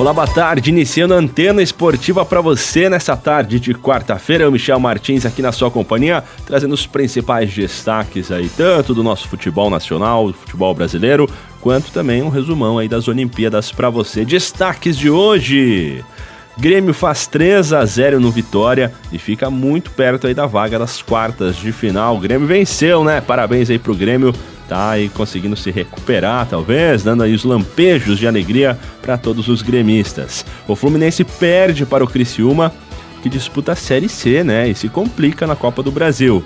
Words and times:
Olá, 0.00 0.14
boa 0.14 0.26
tarde. 0.26 0.70
Iniciando 0.70 1.12
a 1.12 1.18
antena 1.18 1.62
esportiva 1.62 2.24
para 2.24 2.40
você 2.40 2.88
nessa 2.88 3.14
tarde 3.14 3.60
de 3.60 3.74
quarta-feira. 3.74 4.44
Eu, 4.44 4.50
Michel 4.50 4.80
Martins, 4.80 5.26
aqui 5.26 5.42
na 5.42 5.52
sua 5.52 5.70
companhia, 5.70 6.24
trazendo 6.46 6.72
os 6.72 6.86
principais 6.86 7.52
destaques 7.52 8.32
aí, 8.32 8.48
tanto 8.48 8.94
do 8.94 9.02
nosso 9.02 9.28
futebol 9.28 9.68
nacional, 9.68 10.28
do 10.28 10.32
futebol 10.32 10.74
brasileiro, 10.74 11.28
quanto 11.60 11.92
também 11.92 12.22
um 12.22 12.30
resumão 12.30 12.78
aí 12.78 12.88
das 12.88 13.08
Olimpíadas 13.08 13.70
para 13.70 13.90
você. 13.90 14.24
Destaques 14.24 14.96
de 14.96 15.10
hoje. 15.10 16.02
Grêmio 16.56 16.94
faz 16.94 17.26
3 17.26 17.74
a 17.74 17.84
0 17.84 18.20
no 18.20 18.30
Vitória 18.30 18.94
e 19.12 19.18
fica 19.18 19.50
muito 19.50 19.90
perto 19.90 20.26
aí 20.26 20.32
da 20.32 20.46
vaga 20.46 20.78
das 20.78 21.02
quartas 21.02 21.56
de 21.56 21.72
final. 21.72 22.16
O 22.16 22.20
Grêmio 22.20 22.48
venceu, 22.48 23.04
né? 23.04 23.20
Parabéns 23.20 23.68
aí 23.68 23.78
pro 23.78 23.94
Grêmio 23.94 24.34
tá 24.70 24.90
aí 24.90 25.08
conseguindo 25.08 25.56
se 25.56 25.72
recuperar, 25.72 26.46
talvez, 26.46 27.02
dando 27.02 27.24
aí 27.24 27.34
os 27.34 27.42
lampejos 27.42 28.20
de 28.20 28.28
alegria 28.28 28.78
para 29.02 29.18
todos 29.18 29.48
os 29.48 29.62
gremistas. 29.62 30.46
O 30.68 30.76
Fluminense 30.76 31.24
perde 31.24 31.84
para 31.84 32.04
o 32.04 32.06
Criciúma, 32.06 32.72
que 33.20 33.28
disputa 33.28 33.72
a 33.72 33.74
Série 33.76 34.08
C, 34.08 34.44
né, 34.44 34.68
e 34.68 34.74
se 34.76 34.88
complica 34.88 35.44
na 35.44 35.56
Copa 35.56 35.82
do 35.82 35.90
Brasil. 35.90 36.44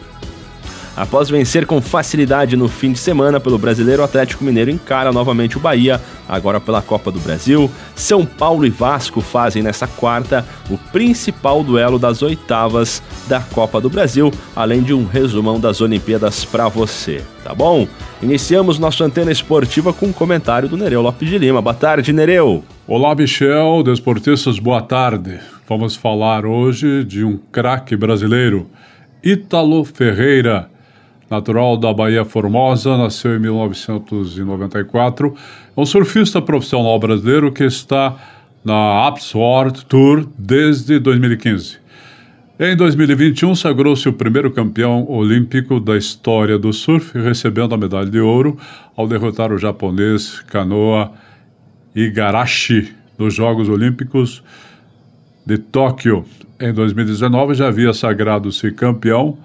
Após 0.97 1.29
vencer 1.29 1.67
com 1.67 1.81
facilidade 1.81 2.57
no 2.57 2.69
fim 2.69 2.93
de 2.93 3.01
semana 3.01 3.41
pelo 3.41 3.59
Brasileiro, 3.59 4.05
Atlético 4.05 4.45
Mineiro 4.45 4.71
encara 4.71 5.13
novamente 5.13 5.57
o 5.57 5.61
Bahia, 5.61 6.01
agora 6.29 6.61
pela 6.61 6.81
Copa 6.81 7.11
do 7.11 7.19
Brasil. 7.19 7.69
São 7.97 8.25
Paulo 8.25 8.65
e 8.65 8.71
Vasco 8.71 9.21
fazem 9.21 9.61
nessa 9.61 9.89
quarta 9.89 10.47
o 10.71 10.79
principal 10.79 11.65
duelo 11.65 11.99
das 11.99 12.23
oitavas 12.23 13.03
da 13.27 13.41
Copa 13.41 13.81
do 13.81 13.91
Brasil, 13.91 14.31
além 14.55 14.83
de 14.83 14.95
um 14.95 15.05
resumão 15.05 15.59
das 15.59 15.81
Olimpíadas 15.81 16.45
para 16.45 16.69
você, 16.69 17.25
tá 17.43 17.53
bom? 17.53 17.89
Iniciamos 18.23 18.79
nossa 18.79 19.05
antena 19.05 19.33
esportiva 19.33 19.93
com 19.93 20.07
um 20.07 20.13
comentário 20.13 20.69
do 20.69 20.77
Nereu 20.77 21.03
Lopes 21.03 21.29
de 21.29 21.39
Lima. 21.39 21.61
Boa 21.61 21.75
tarde, 21.75 22.13
Nereu. 22.13 22.63
Olá, 22.87 23.17
Michel, 23.17 23.83
desportistas, 23.83 24.61
boa 24.61 24.81
tarde. 24.81 25.41
Vamos 25.69 25.97
falar 25.97 26.47
hoje 26.47 27.03
de 27.03 27.25
um 27.25 27.37
craque 27.51 27.97
brasileiro, 27.97 28.71
Ítalo 29.25 29.85
Ferreira 29.85 30.74
natural 31.35 31.77
da 31.77 31.93
Bahia 31.93 32.25
Formosa, 32.25 32.97
nasceu 32.97 33.37
em 33.37 33.41
1994. 33.41 35.35
É 35.77 35.81
um 35.81 35.85
surfista 35.85 36.41
profissional 36.41 36.99
brasileiro 36.99 37.53
que 37.53 37.65
está 37.65 38.17
na 38.65 39.09
Upsword 39.09 39.85
Tour 39.87 40.27
desde 40.39 40.99
2015. 40.99 41.79
Em 42.59 42.77
2021, 42.77 43.55
sagrou-se 43.57 44.09
o 44.09 44.13
primeiro 44.13 44.51
campeão 44.51 45.11
olímpico 45.11 45.81
da 45.81 45.97
história 45.97 46.57
do 46.57 46.73
surf, 46.73 47.19
recebendo 47.19 47.75
a 47.75 47.79
medalha 47.79 48.09
de 48.09 48.21
ouro 48.21 48.57
ao 48.97 49.09
derrotar 49.09 49.53
o 49.53 49.59
japonês 49.59 50.41
Kanoa 50.43 51.11
Igarashi 51.95 52.95
nos 53.19 53.35
Jogos 53.35 53.69
Olímpicos 53.69 54.41
de 55.45 55.59
Tóquio. 55.59 56.25
Em 56.61 56.73
2019, 56.73 57.55
já 57.55 57.67
havia 57.67 57.93
sagrado-se 57.93 58.71
campeão 58.71 59.37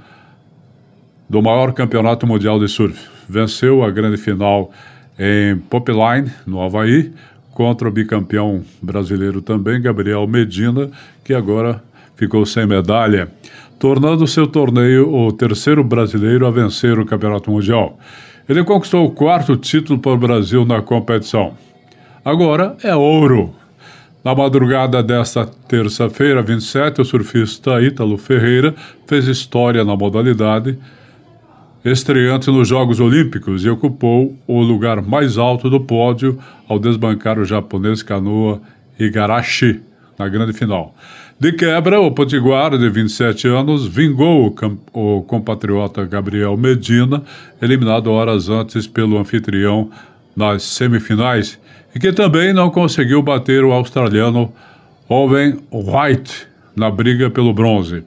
do 1.30 1.42
maior 1.42 1.72
campeonato 1.74 2.26
mundial 2.26 2.60
de 2.60 2.68
surf. 2.68 3.08
Venceu 3.28 3.84
a 3.84 3.92
grande 3.92 4.18
final 4.18 4.72
em 5.18 5.56
Popline, 5.58 6.32
no 6.48 6.62
Havaí, 6.62 7.12
contra 7.54 7.88
o 7.88 7.92
bicampeão 7.92 8.64
brasileiro 8.82 9.42
também, 9.42 9.82
Gabriel 9.82 10.26
Medina, 10.26 10.90
que 11.24 11.34
agora 11.34 11.84
ficou 12.16 12.46
sem 12.46 12.66
medalha, 12.66 13.30
tornando 13.78 14.26
seu 14.26 14.48
torneio 14.48 15.14
o 15.14 15.32
terceiro 15.32 15.84
brasileiro 15.84 16.48
a 16.48 16.52
vencer 16.52 16.98
o 16.98 17.06
campeonato 17.06 17.52
mundial. 17.52 18.00
Ele 18.48 18.64
conquistou 18.64 19.06
o 19.06 19.12
quarto 19.12 19.56
título 19.56 20.00
para 20.00 20.14
o 20.14 20.18
Brasil 20.18 20.66
na 20.66 20.82
competição. 20.82 21.54
Agora 22.26 22.76
é 22.84 22.96
ouro. 22.96 23.54
Na 24.24 24.34
madrugada 24.34 25.04
desta 25.04 25.46
terça-feira, 25.46 26.42
27, 26.42 27.00
o 27.00 27.06
surfista 27.06 27.82
Ítalo 27.82 28.18
Ferreira 28.18 28.76
fez 29.06 29.28
história 29.28 29.84
na 29.86 29.95
modalidade 29.95 30.78
estreante 31.84 32.52
nos 32.52 32.67
Jogos 32.67 33.00
Olímpicos 33.00 33.64
e 33.64 33.70
ocupou 33.70 34.38
o 34.45 34.62
lugar 34.62 35.02
mais 35.02 35.38
alto 35.38 35.70
do 35.70 35.80
pódio 35.80 36.38
ao 36.67 36.78
desbancar 36.78 37.40
o 37.40 37.45
japonês 37.45 38.04
Kanoa 38.04 38.62
Igarashi 39.00 39.80
na 40.18 40.28
grande 40.28 40.54
final. 40.54 40.94
De 41.39 41.54
quebra, 41.54 42.02
o 42.02 42.12
potiguar, 42.12 42.78
de 42.78 42.89
27 42.89 43.48
anos, 43.48 43.88
vingou 43.88 44.54
o, 44.94 45.18
o 45.18 45.22
compatriota 45.22 46.04
Gabriel 46.06 46.58
Medina, 46.58 47.23
eliminado 47.62 48.12
horas 48.12 48.50
antes 48.50 48.86
pelo 48.86 49.18
anfitrião 49.18 49.89
nas 50.36 50.64
semifinais, 50.64 51.58
e 51.95 52.00
que 52.00 52.12
também 52.12 52.52
não 52.52 52.70
conseguiu 52.70 53.22
bater 53.22 53.64
o 53.64 53.72
australiano 53.72 54.52
Owen 55.08 55.60
White 55.72 56.45
na 56.76 56.92
briga 56.92 57.30
pelo 57.30 57.54
bronze. 57.54 58.04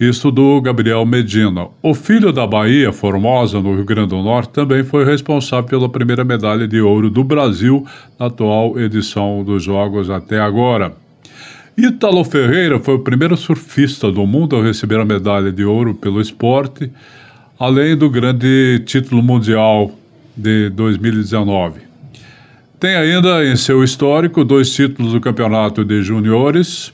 Isso 0.00 0.30
do 0.30 0.58
Gabriel 0.62 1.04
Medina. 1.04 1.68
O 1.82 1.92
filho 1.92 2.32
da 2.32 2.46
Bahia, 2.46 2.90
Formosa, 2.90 3.60
no 3.60 3.74
Rio 3.74 3.84
Grande 3.84 4.08
do 4.08 4.22
Norte, 4.22 4.48
também 4.48 4.82
foi 4.82 5.04
responsável 5.04 5.68
pela 5.68 5.90
primeira 5.90 6.24
medalha 6.24 6.66
de 6.66 6.80
ouro 6.80 7.10
do 7.10 7.22
Brasil 7.22 7.86
na 8.18 8.24
atual 8.24 8.80
edição 8.80 9.44
dos 9.44 9.62
Jogos 9.62 10.08
até 10.08 10.40
agora. 10.40 10.94
Ítalo 11.76 12.24
Ferreira 12.24 12.80
foi 12.80 12.94
o 12.94 13.00
primeiro 13.00 13.36
surfista 13.36 14.10
do 14.10 14.26
mundo 14.26 14.56
a 14.56 14.62
receber 14.62 14.98
a 14.98 15.04
medalha 15.04 15.52
de 15.52 15.66
ouro 15.66 15.94
pelo 15.94 16.18
esporte, 16.18 16.90
além 17.58 17.94
do 17.94 18.08
grande 18.08 18.82
título 18.86 19.22
mundial 19.22 19.92
de 20.34 20.70
2019. 20.70 21.82
Tem 22.78 22.96
ainda 22.96 23.44
em 23.44 23.54
seu 23.54 23.84
histórico 23.84 24.46
dois 24.46 24.72
títulos 24.72 25.12
do 25.12 25.20
campeonato 25.20 25.84
de 25.84 26.02
juniores 26.02 26.90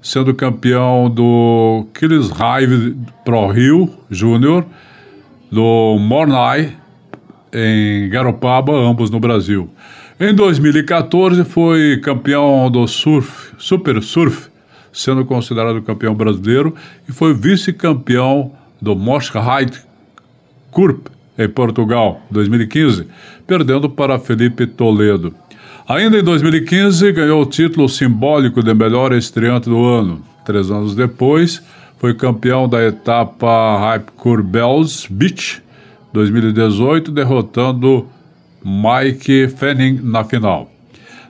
sendo 0.00 0.34
campeão 0.34 1.10
do 1.10 1.86
Killis 1.94 2.30
Hive 2.30 2.96
Pro 3.24 3.48
Rio 3.48 3.90
Júnior, 4.10 4.64
do 5.50 5.96
Mornay 5.98 6.74
em 7.52 8.08
Garopaba, 8.08 8.72
ambos 8.72 9.10
no 9.10 9.18
Brasil. 9.20 9.70
Em 10.20 10.34
2014 10.34 11.44
foi 11.44 12.00
campeão 12.02 12.70
do 12.70 12.86
surf, 12.86 13.52
Super 13.58 14.02
Surf, 14.02 14.48
sendo 14.92 15.24
considerado 15.24 15.80
campeão 15.82 16.14
brasileiro 16.14 16.74
e 17.08 17.12
foi 17.12 17.32
vice-campeão 17.32 18.52
do 18.80 18.96
Moschheit 18.96 19.80
Curp 20.70 21.06
em 21.38 21.48
Portugal, 21.48 22.20
2015, 22.30 23.06
perdendo 23.46 23.88
para 23.88 24.18
Felipe 24.18 24.66
Toledo. 24.66 25.32
Ainda 25.88 26.18
em 26.18 26.22
2015, 26.22 27.12
ganhou 27.12 27.40
o 27.40 27.46
título 27.46 27.88
simbólico 27.88 28.62
de 28.62 28.74
melhor 28.74 29.10
estreante 29.14 29.70
do 29.70 29.86
ano. 29.86 30.20
Três 30.44 30.70
anos 30.70 30.94
depois, 30.94 31.62
foi 31.96 32.12
campeão 32.12 32.68
da 32.68 32.84
etapa 32.84 33.78
Hype 33.78 34.42
Bells 34.44 35.06
Beach 35.10 35.62
2018, 36.12 37.10
derrotando 37.10 38.06
Mike 38.62 39.48
Fanning 39.48 39.98
na 40.02 40.24
final. 40.24 40.70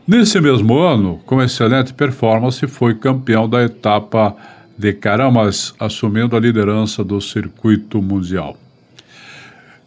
Nesse 0.04 0.40
mesmo 0.40 0.76
ano, 0.80 1.20
com 1.24 1.40
excelente 1.40 1.94
performance, 1.94 2.66
foi 2.66 2.96
campeão 2.96 3.48
da 3.48 3.62
etapa 3.62 4.34
de 4.76 4.92
Caramas, 4.92 5.72
assumindo 5.78 6.34
a 6.36 6.40
liderança 6.40 7.04
do 7.04 7.20
circuito 7.20 8.02
mundial. 8.02 8.56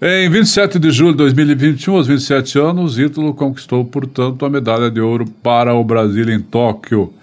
Em 0.04 0.28
27 0.32 0.80
de 0.80 0.90
julho 0.90 1.12
de 1.12 1.18
2021, 1.18 1.96
aos 1.96 2.08
27 2.08 2.58
anos, 2.58 2.98
Ítalo 2.98 3.36
conquistou, 3.36 3.86
portanto, 3.86 4.44
a 4.44 4.50
medalha 4.50 4.90
de 4.90 5.00
ouro 5.00 5.26
para 5.44 5.76
o 5.76 5.84
Brasil 5.84 6.28
em 6.32 6.40
Tóquio, 6.40 7.14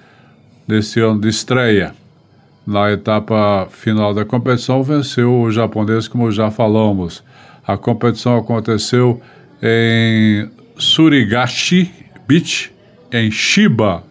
nesse 0.68 1.00
ano 1.00 1.20
de 1.20 1.28
estreia. 1.28 1.92
Na 2.64 2.92
etapa 2.92 3.66
final 3.68 4.14
da 4.14 4.24
competição, 4.24 4.80
venceu 4.84 5.40
o 5.40 5.50
japonês, 5.50 6.06
como 6.06 6.30
já 6.30 6.52
falamos. 6.52 7.24
A 7.66 7.76
competição 7.76 8.36
aconteceu 8.36 9.20
em 9.60 10.48
Surigashi 10.76 11.90
Beach, 12.28 12.72
em 13.10 13.28
Shiba. 13.28 14.04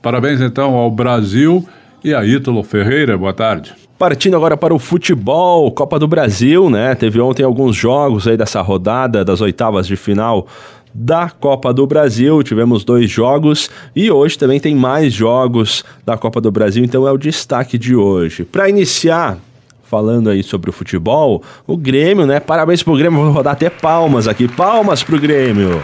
Parabéns, 0.00 0.40
então, 0.40 0.72
ao 0.72 0.90
Brasil 0.90 1.68
e 2.02 2.14
a 2.14 2.24
Ítalo 2.24 2.62
Ferreira. 2.62 3.18
Boa 3.18 3.34
tarde. 3.34 3.74
Partindo 3.98 4.36
agora 4.36 4.58
para 4.58 4.74
o 4.74 4.78
futebol, 4.78 5.72
Copa 5.72 5.98
do 5.98 6.06
Brasil, 6.06 6.68
né? 6.68 6.94
Teve 6.94 7.18
ontem 7.18 7.42
alguns 7.42 7.74
jogos 7.74 8.28
aí 8.28 8.36
dessa 8.36 8.60
rodada 8.60 9.24
das 9.24 9.40
oitavas 9.40 9.86
de 9.86 9.96
final 9.96 10.46
da 10.92 11.30
Copa 11.30 11.72
do 11.72 11.86
Brasil. 11.86 12.42
Tivemos 12.42 12.84
dois 12.84 13.10
jogos 13.10 13.70
e 13.94 14.10
hoje 14.10 14.36
também 14.36 14.60
tem 14.60 14.74
mais 14.74 15.14
jogos 15.14 15.82
da 16.04 16.18
Copa 16.18 16.42
do 16.42 16.52
Brasil, 16.52 16.84
então 16.84 17.08
é 17.08 17.10
o 17.10 17.16
destaque 17.16 17.78
de 17.78 17.96
hoje. 17.96 18.44
Para 18.44 18.68
iniciar, 18.68 19.38
falando 19.82 20.28
aí 20.28 20.42
sobre 20.42 20.68
o 20.68 20.74
futebol, 20.74 21.42
o 21.66 21.74
Grêmio, 21.74 22.26
né? 22.26 22.38
Parabéns 22.38 22.82
pro 22.82 22.98
Grêmio, 22.98 23.22
vou 23.22 23.32
rodar 23.32 23.54
até 23.54 23.70
palmas 23.70 24.28
aqui. 24.28 24.46
Palmas 24.46 25.02
pro 25.02 25.18
Grêmio. 25.18 25.80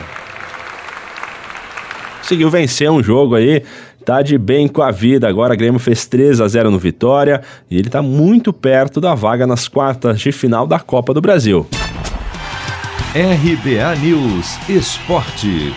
Conseguiu 2.20 2.50
vencer 2.50 2.90
um 2.90 3.02
jogo 3.02 3.34
aí 3.34 3.62
tá 4.02 4.20
de 4.20 4.36
bem 4.36 4.68
com 4.68 4.82
a 4.82 4.90
vida. 4.90 5.28
Agora 5.28 5.54
o 5.54 5.56
Grêmio 5.56 5.80
fez 5.80 6.06
3 6.06 6.40
a 6.40 6.48
0 6.48 6.70
no 6.70 6.78
Vitória 6.78 7.42
e 7.70 7.78
ele 7.78 7.88
está 7.88 8.02
muito 8.02 8.52
perto 8.52 9.00
da 9.00 9.14
vaga 9.14 9.46
nas 9.46 9.68
quartas 9.68 10.20
de 10.20 10.32
final 10.32 10.66
da 10.66 10.78
Copa 10.78 11.14
do 11.14 11.20
Brasil. 11.20 11.66
RBA 13.14 13.94
News 14.00 14.68
Esporte. 14.68 15.74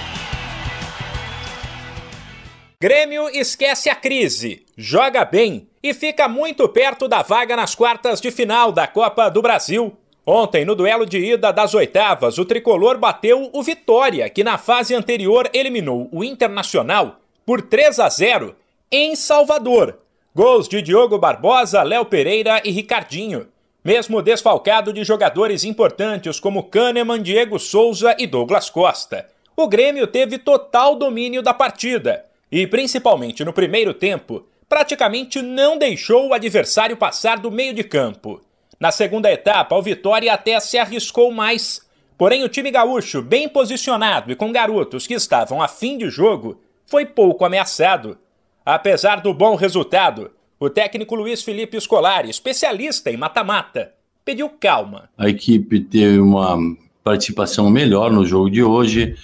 Grêmio 2.81 3.29
esquece 3.29 3.89
a 3.89 3.95
crise, 3.95 4.63
joga 4.77 5.23
bem 5.23 5.67
e 5.81 5.93
fica 5.93 6.27
muito 6.27 6.67
perto 6.67 7.07
da 7.07 7.21
vaga 7.21 7.55
nas 7.55 7.73
quartas 7.73 8.19
de 8.19 8.31
final 8.31 8.71
da 8.71 8.87
Copa 8.87 9.29
do 9.29 9.41
Brasil. 9.41 9.95
Ontem, 10.25 10.65
no 10.65 10.73
duelo 10.75 11.05
de 11.05 11.19
ida 11.19 11.53
das 11.53 11.73
oitavas, 11.75 12.37
o 12.37 12.45
tricolor 12.45 12.97
bateu 12.97 13.49
o 13.53 13.61
Vitória, 13.61 14.27
que 14.29 14.43
na 14.43 14.57
fase 14.57 14.95
anterior 14.95 15.49
eliminou 15.53 16.09
o 16.11 16.23
Internacional 16.23 17.19
por 17.45 17.61
3 17.61 17.99
a 17.99 18.09
0 18.09 18.55
em 18.91 19.15
Salvador. 19.15 19.99
Gols 20.33 20.67
de 20.67 20.81
Diogo 20.81 21.17
Barbosa, 21.17 21.83
Léo 21.83 22.05
Pereira 22.05 22.61
e 22.65 22.71
Ricardinho. 22.71 23.47
Mesmo 23.83 24.21
desfalcado 24.21 24.91
de 24.91 25.03
jogadores 25.03 25.63
importantes 25.63 26.39
como 26.39 26.63
Kahneman, 26.63 27.21
Diego 27.21 27.59
Souza 27.59 28.15
e 28.17 28.25
Douglas 28.25 28.69
Costa. 28.69 29.27
O 29.55 29.67
Grêmio 29.67 30.07
teve 30.07 30.39
total 30.39 30.95
domínio 30.95 31.41
da 31.41 31.53
partida 31.53 32.25
e, 32.51 32.65
principalmente 32.65 33.45
no 33.45 33.53
primeiro 33.53 33.93
tempo, 33.93 34.45
praticamente 34.67 35.41
não 35.41 35.77
deixou 35.77 36.27
o 36.27 36.33
adversário 36.33 36.97
passar 36.97 37.37
do 37.37 37.51
meio 37.51 37.73
de 37.73 37.83
campo. 37.83 38.41
Na 38.79 38.91
segunda 38.91 39.31
etapa, 39.31 39.75
o 39.75 39.81
Vitória 39.81 40.33
até 40.33 40.59
se 40.59 40.77
arriscou 40.77 41.31
mais. 41.31 41.81
Porém, 42.17 42.43
o 42.43 42.49
time 42.49 42.71
gaúcho, 42.71 43.21
bem 43.21 43.47
posicionado 43.47 44.31
e 44.31 44.35
com 44.35 44.51
garotos 44.51 45.05
que 45.05 45.13
estavam 45.13 45.61
a 45.61 45.67
fim 45.67 45.97
de 45.97 46.09
jogo, 46.09 46.59
foi 46.85 47.05
pouco 47.05 47.45
ameaçado. 47.45 48.17
Apesar 48.65 49.21
do 49.21 49.33
bom 49.33 49.55
resultado, 49.55 50.31
o 50.59 50.69
técnico 50.69 51.15
Luiz 51.15 51.43
Felipe 51.43 51.79
Scolari, 51.79 52.29
especialista 52.29 53.11
em 53.11 53.17
mata-mata, 53.17 53.93
pediu 54.23 54.49
calma. 54.49 55.09
A 55.17 55.29
equipe 55.29 55.79
teve 55.81 56.19
uma 56.19 56.57
participação 57.03 57.69
melhor 57.69 58.11
no 58.11 58.25
jogo 58.25 58.49
de 58.49 58.63
hoje, 58.63 59.15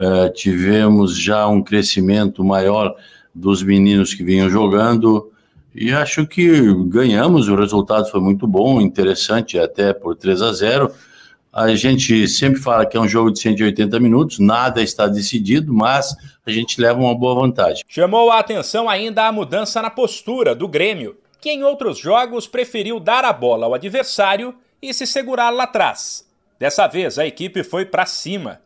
Uh, 0.00 0.32
tivemos 0.32 1.14
já 1.14 1.46
um 1.46 1.62
crescimento 1.62 2.42
maior 2.42 2.96
dos 3.34 3.62
meninos 3.62 4.14
que 4.14 4.24
vinham 4.24 4.48
jogando 4.48 5.30
e 5.74 5.92
acho 5.92 6.26
que 6.26 6.72
ganhamos. 6.86 7.48
O 7.48 7.54
resultado 7.54 8.10
foi 8.10 8.18
muito 8.18 8.46
bom, 8.46 8.80
interessante, 8.80 9.58
até 9.58 9.92
por 9.92 10.16
3 10.16 10.40
a 10.40 10.52
0. 10.54 10.90
A 11.52 11.74
gente 11.74 12.28
sempre 12.28 12.60
fala 12.60 12.86
que 12.86 12.96
é 12.96 13.00
um 13.00 13.08
jogo 13.08 13.30
de 13.30 13.40
180 13.40 13.98
minutos, 13.98 14.38
nada 14.38 14.82
está 14.82 15.06
decidido, 15.08 15.72
mas 15.74 16.14
a 16.46 16.50
gente 16.50 16.80
leva 16.80 17.00
uma 17.00 17.14
boa 17.14 17.34
vantagem. 17.34 17.84
Chamou 17.88 18.30
a 18.30 18.38
atenção 18.38 18.88
ainda 18.88 19.26
a 19.26 19.32
mudança 19.32 19.82
na 19.82 19.90
postura 19.90 20.54
do 20.54 20.68
Grêmio, 20.68 21.16
que 21.40 21.50
em 21.50 21.64
outros 21.64 21.98
jogos 21.98 22.46
preferiu 22.46 23.00
dar 23.00 23.24
a 23.24 23.32
bola 23.32 23.66
ao 23.66 23.74
adversário 23.74 24.54
e 24.80 24.94
se 24.94 25.06
segurar 25.06 25.50
lá 25.50 25.64
atrás. 25.64 26.26
Dessa 26.58 26.86
vez 26.86 27.18
a 27.18 27.26
equipe 27.26 27.64
foi 27.64 27.84
para 27.84 28.06
cima 28.06 28.60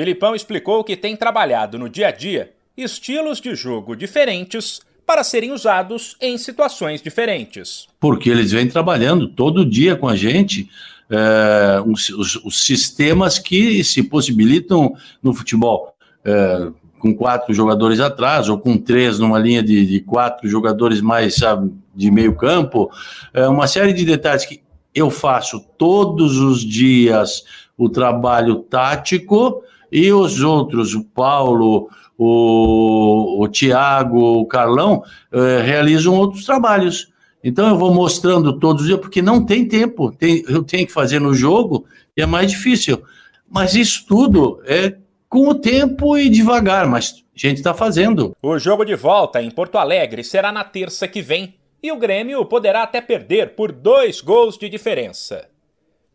Filipão 0.00 0.34
explicou 0.34 0.82
que 0.82 0.96
tem 0.96 1.14
trabalhado 1.14 1.78
no 1.78 1.86
dia 1.86 2.08
a 2.08 2.10
dia 2.10 2.54
estilos 2.74 3.38
de 3.38 3.54
jogo 3.54 3.94
diferentes 3.94 4.80
para 5.10 5.24
serem 5.24 5.50
usados 5.50 6.16
em 6.20 6.38
situações 6.38 7.02
diferentes. 7.02 7.88
Porque 7.98 8.30
eles 8.30 8.52
vêm 8.52 8.68
trabalhando 8.68 9.26
todo 9.26 9.68
dia 9.68 9.96
com 9.96 10.06
a 10.06 10.14
gente 10.14 10.70
é, 11.10 11.82
os, 11.84 12.10
os, 12.44 12.64
sistemas 12.64 13.36
que 13.36 13.82
se 13.82 14.04
possibilitam 14.04 14.94
no 15.20 15.34
futebol. 15.34 15.96
É, 16.24 16.68
com 17.00 17.12
quatro 17.12 17.52
jogadores 17.52 17.98
atrás, 17.98 18.48
ou 18.48 18.56
com 18.56 18.78
três 18.78 19.18
numa 19.18 19.36
linha 19.36 19.64
de, 19.64 19.84
de 19.84 19.98
quatro 19.98 20.48
jogadores 20.48 21.00
mais 21.00 21.34
sabe, 21.34 21.72
de 21.92 22.08
meio 22.08 22.36
campo, 22.36 22.88
é 23.34 23.48
uma 23.48 23.66
série 23.66 23.92
de 23.92 24.04
detalhes 24.04 24.44
que 24.44 24.62
eu 24.94 25.10
faço 25.10 25.58
todos 25.76 26.38
os 26.38 26.60
dias 26.60 27.42
o 27.76 27.88
trabalho 27.88 28.56
tático 28.56 29.64
e 29.90 30.12
os 30.12 30.40
outros, 30.40 30.94
o 30.94 31.02
Paulo, 31.02 31.88
o, 32.22 33.42
o 33.42 33.48
Tiago, 33.48 34.40
o 34.40 34.44
Carlão, 34.44 35.02
eh, 35.32 35.62
realizam 35.62 36.14
outros 36.14 36.44
trabalhos. 36.44 37.10
Então 37.42 37.66
eu 37.66 37.78
vou 37.78 37.94
mostrando 37.94 38.58
todos 38.58 38.82
os 38.82 38.88
dias, 38.88 39.00
porque 39.00 39.22
não 39.22 39.46
tem 39.46 39.66
tempo. 39.66 40.12
Tem, 40.12 40.44
eu 40.46 40.62
tenho 40.62 40.86
que 40.86 40.92
fazer 40.92 41.18
no 41.18 41.32
jogo 41.32 41.86
e 42.14 42.20
é 42.20 42.26
mais 42.26 42.50
difícil. 42.50 43.02
Mas 43.48 43.74
isso 43.74 44.04
tudo 44.06 44.60
é 44.66 44.96
com 45.30 45.48
o 45.48 45.54
tempo 45.54 46.18
e 46.18 46.28
devagar, 46.28 46.86
mas 46.86 47.24
a 47.34 47.38
gente 47.38 47.56
está 47.56 47.72
fazendo. 47.72 48.36
O 48.42 48.58
jogo 48.58 48.84
de 48.84 48.94
volta 48.94 49.40
em 49.40 49.50
Porto 49.50 49.78
Alegre 49.78 50.22
será 50.22 50.52
na 50.52 50.62
terça 50.62 51.08
que 51.08 51.22
vem. 51.22 51.54
E 51.82 51.90
o 51.90 51.96
Grêmio 51.96 52.44
poderá 52.44 52.82
até 52.82 53.00
perder 53.00 53.54
por 53.54 53.72
dois 53.72 54.20
gols 54.20 54.58
de 54.58 54.68
diferença. 54.68 55.48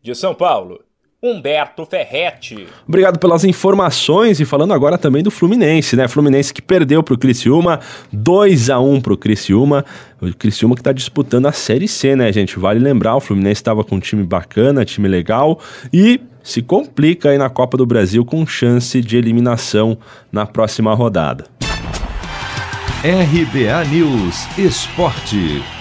De 0.00 0.14
São 0.14 0.36
Paulo, 0.36 0.84
Humberto 1.22 1.86
Ferretti. 1.86 2.66
Obrigado 2.86 3.18
pelas 3.18 3.42
informações 3.42 4.38
e 4.38 4.44
falando 4.44 4.74
agora 4.74 4.98
também 4.98 5.22
do 5.22 5.30
Fluminense, 5.30 5.96
né? 5.96 6.06
Fluminense 6.06 6.52
que 6.52 6.60
perdeu 6.60 7.02
para 7.02 7.14
o 7.14 7.18
Criciúma, 7.18 7.80
2 8.12 8.70
a 8.70 8.78
1 8.78 9.00
para 9.00 9.12
o 9.14 9.16
Criciúma. 9.16 9.84
O 10.20 10.32
Criciúma 10.34 10.74
que 10.74 10.80
está 10.80 10.92
disputando 10.92 11.46
a 11.46 11.52
Série 11.52 11.88
C, 11.88 12.14
né, 12.14 12.30
gente? 12.32 12.58
Vale 12.58 12.78
lembrar, 12.78 13.16
o 13.16 13.20
Fluminense 13.20 13.60
estava 13.60 13.82
com 13.82 13.96
um 13.96 14.00
time 14.00 14.24
bacana, 14.24 14.84
time 14.84 15.08
legal 15.08 15.58
e 15.92 16.20
se 16.42 16.62
complica 16.62 17.30
aí 17.30 17.38
na 17.38 17.50
Copa 17.50 17.76
do 17.76 17.86
Brasil 17.86 18.24
com 18.24 18.46
chance 18.46 19.00
de 19.00 19.16
eliminação 19.16 19.98
na 20.30 20.46
próxima 20.46 20.94
rodada. 20.94 21.46
RBA 23.02 23.84
News 23.90 24.46
Esporte. 24.58 25.75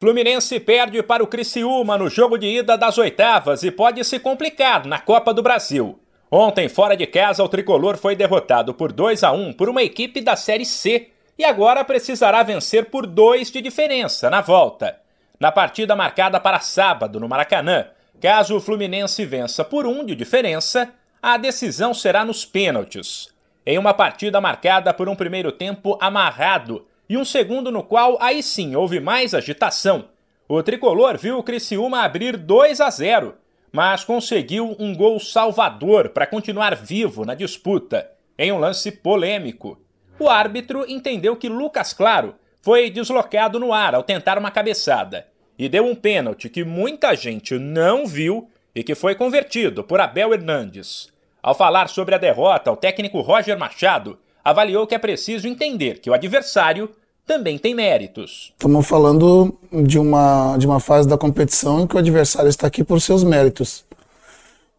Fluminense 0.00 0.58
perde 0.58 1.02
para 1.02 1.22
o 1.22 1.26
Criciúma 1.26 1.98
no 1.98 2.08
jogo 2.08 2.38
de 2.38 2.46
ida 2.46 2.74
das 2.78 2.96
oitavas 2.96 3.62
e 3.62 3.70
pode 3.70 4.02
se 4.02 4.18
complicar 4.18 4.86
na 4.86 4.98
Copa 4.98 5.34
do 5.34 5.42
Brasil. 5.42 6.00
Ontem, 6.30 6.70
fora 6.70 6.96
de 6.96 7.06
casa, 7.06 7.44
o 7.44 7.48
tricolor 7.50 7.98
foi 7.98 8.16
derrotado 8.16 8.72
por 8.72 8.92
2 8.92 9.22
a 9.22 9.30
1 9.30 9.52
por 9.52 9.68
uma 9.68 9.82
equipe 9.82 10.22
da 10.22 10.36
Série 10.36 10.64
C 10.64 11.08
e 11.38 11.44
agora 11.44 11.84
precisará 11.84 12.42
vencer 12.42 12.86
por 12.86 13.06
2 13.06 13.50
de 13.50 13.60
diferença 13.60 14.30
na 14.30 14.40
volta. 14.40 14.98
Na 15.38 15.52
partida 15.52 15.94
marcada 15.94 16.40
para 16.40 16.60
sábado 16.60 17.20
no 17.20 17.28
Maracanã, 17.28 17.88
caso 18.18 18.56
o 18.56 18.60
Fluminense 18.60 19.26
vença 19.26 19.62
por 19.66 19.86
1 19.86 20.06
de 20.06 20.16
diferença, 20.16 20.94
a 21.22 21.36
decisão 21.36 21.92
será 21.92 22.24
nos 22.24 22.46
pênaltis. 22.46 23.28
Em 23.66 23.76
uma 23.76 23.92
partida 23.92 24.40
marcada 24.40 24.94
por 24.94 25.10
um 25.10 25.14
primeiro 25.14 25.52
tempo 25.52 25.98
amarrado 26.00 26.86
e 27.10 27.16
um 27.16 27.24
segundo 27.24 27.72
no 27.72 27.82
qual 27.82 28.16
aí 28.20 28.40
sim 28.40 28.76
houve 28.76 29.00
mais 29.00 29.34
agitação. 29.34 30.10
O 30.48 30.62
tricolor 30.62 31.18
viu 31.18 31.38
o 31.38 31.42
Criciúma 31.42 32.02
abrir 32.02 32.36
2 32.36 32.80
a 32.80 32.88
0, 32.88 33.34
mas 33.72 34.04
conseguiu 34.04 34.76
um 34.78 34.94
gol 34.94 35.18
salvador 35.18 36.10
para 36.10 36.24
continuar 36.24 36.76
vivo 36.76 37.24
na 37.24 37.34
disputa, 37.34 38.08
em 38.38 38.52
um 38.52 38.58
lance 38.58 38.92
polêmico. 38.92 39.76
O 40.20 40.28
árbitro 40.28 40.88
entendeu 40.88 41.34
que 41.34 41.48
Lucas 41.48 41.92
Claro 41.92 42.36
foi 42.60 42.88
deslocado 42.88 43.58
no 43.58 43.72
ar 43.72 43.92
ao 43.92 44.04
tentar 44.04 44.38
uma 44.38 44.52
cabeçada 44.52 45.26
e 45.58 45.68
deu 45.68 45.84
um 45.84 45.96
pênalti 45.96 46.48
que 46.48 46.62
muita 46.62 47.16
gente 47.16 47.58
não 47.58 48.06
viu 48.06 48.48
e 48.72 48.84
que 48.84 48.94
foi 48.94 49.16
convertido 49.16 49.82
por 49.82 50.00
Abel 50.00 50.32
Hernandes. 50.32 51.12
Ao 51.42 51.56
falar 51.56 51.88
sobre 51.88 52.14
a 52.14 52.18
derrota, 52.18 52.70
o 52.70 52.76
técnico 52.76 53.20
Roger 53.20 53.58
Machado 53.58 54.16
avaliou 54.44 54.86
que 54.86 54.94
é 54.94 54.98
preciso 54.98 55.48
entender 55.48 55.98
que 55.98 56.08
o 56.08 56.14
adversário 56.14 56.94
também 57.30 57.56
tem 57.56 57.76
méritos. 57.76 58.52
Estamos 58.58 58.84
falando 58.84 59.56
de 59.84 60.00
uma, 60.00 60.56
de 60.58 60.66
uma 60.66 60.80
fase 60.80 61.06
da 61.06 61.16
competição 61.16 61.80
em 61.80 61.86
que 61.86 61.94
o 61.94 61.98
adversário 61.98 62.48
está 62.48 62.66
aqui 62.66 62.82
por 62.82 63.00
seus 63.00 63.22
méritos. 63.22 63.84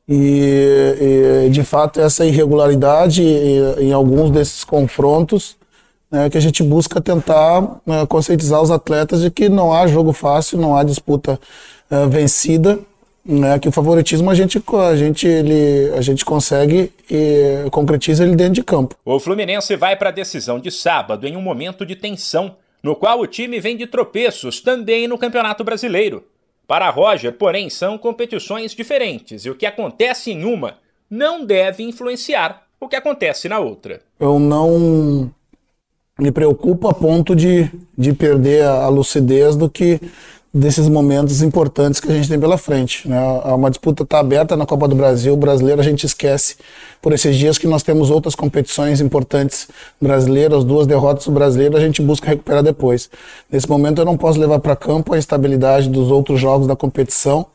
E, 0.05 1.45
e 1.45 1.49
de 1.49 1.63
fato, 1.63 2.01
essa 2.01 2.25
irregularidade 2.25 3.23
em 3.23 3.93
alguns 3.93 4.31
desses 4.31 4.65
confrontos 4.65 5.55
né, 6.11 6.29
que 6.29 6.37
a 6.37 6.41
gente 6.41 6.61
busca 6.61 6.99
tentar 6.99 7.79
né, 7.85 8.05
conscientizar 8.05 8.61
os 8.61 8.69
atletas 8.69 9.21
de 9.21 9.31
que 9.31 9.47
não 9.47 9.71
há 9.71 9.87
jogo 9.87 10.11
fácil, 10.11 10.57
não 10.57 10.75
há 10.75 10.83
disputa 10.83 11.39
uh, 11.89 12.09
vencida 12.09 12.79
né, 13.23 13.59
que 13.59 13.69
o 13.69 13.71
favoritismo 13.71 14.29
a 14.29 14.35
gente, 14.35 14.61
a 14.73 14.95
gente, 14.95 15.27
ele, 15.27 15.93
a 15.95 16.01
gente 16.01 16.25
consegue 16.25 16.91
e 17.09 17.69
concretiza 17.69 18.23
ele 18.23 18.35
dentro 18.35 18.53
de 18.53 18.63
campo. 18.63 18.95
O 19.05 19.19
Fluminense 19.19 19.75
vai 19.75 19.95
para 19.95 20.09
a 20.09 20.13
decisão 20.13 20.59
de 20.59 20.71
sábado 20.71 21.27
em 21.27 21.35
um 21.35 21.41
momento 21.41 21.85
de 21.85 21.95
tensão, 21.95 22.55
no 22.81 22.95
qual 22.95 23.19
o 23.19 23.27
time 23.27 23.59
vem 23.59 23.77
de 23.77 23.85
tropeços 23.85 24.59
também 24.59 25.07
no 25.07 25.17
Campeonato 25.17 25.63
Brasileiro. 25.63 26.23
Para 26.67 26.89
Roger, 26.89 27.33
porém, 27.33 27.69
são 27.69 27.97
competições 27.97 28.73
diferentes 28.73 29.45
e 29.45 29.49
o 29.49 29.55
que 29.55 29.65
acontece 29.65 30.31
em 30.31 30.43
uma 30.43 30.77
não 31.09 31.45
deve 31.45 31.83
influenciar 31.83 32.63
o 32.79 32.87
que 32.87 32.95
acontece 32.95 33.47
na 33.47 33.59
outra. 33.59 34.01
Eu 34.19 34.39
não 34.39 35.29
me 36.17 36.31
preocupo 36.31 36.87
a 36.87 36.93
ponto 36.93 37.35
de, 37.35 37.69
de 37.97 38.13
perder 38.13 38.63
a 38.63 38.87
lucidez 38.87 39.55
do 39.55 39.69
que 39.69 39.99
desses 40.53 40.89
momentos 40.89 41.41
importantes 41.41 42.01
que 42.01 42.11
a 42.11 42.13
gente 42.13 42.27
tem 42.27 42.39
pela 42.39 42.57
frente. 42.57 43.07
Né? 43.07 43.17
Uma 43.45 43.69
disputa 43.69 44.03
está 44.03 44.19
aberta 44.19 44.57
na 44.57 44.65
Copa 44.65 44.87
do 44.87 44.95
Brasil, 44.95 45.33
o 45.33 45.37
brasileiro 45.37 45.79
a 45.79 45.83
gente 45.83 46.05
esquece 46.05 46.57
por 47.01 47.13
esses 47.13 47.37
dias 47.37 47.57
que 47.57 47.67
nós 47.67 47.83
temos 47.83 48.09
outras 48.09 48.35
competições 48.35 48.99
importantes 48.99 49.69
brasileiras, 49.99 50.65
duas 50.65 50.85
derrotas 50.85 51.25
do 51.25 51.31
brasileiro, 51.31 51.77
a 51.77 51.79
gente 51.79 52.01
busca 52.01 52.27
recuperar 52.27 52.61
depois. 52.61 53.09
Nesse 53.49 53.69
momento 53.69 53.99
eu 53.99 54.05
não 54.05 54.17
posso 54.17 54.39
levar 54.39 54.59
para 54.59 54.75
campo 54.75 55.13
a 55.13 55.17
estabilidade 55.17 55.87
dos 55.89 56.11
outros 56.11 56.39
jogos 56.39 56.67
da 56.67 56.75
competição 56.75 57.45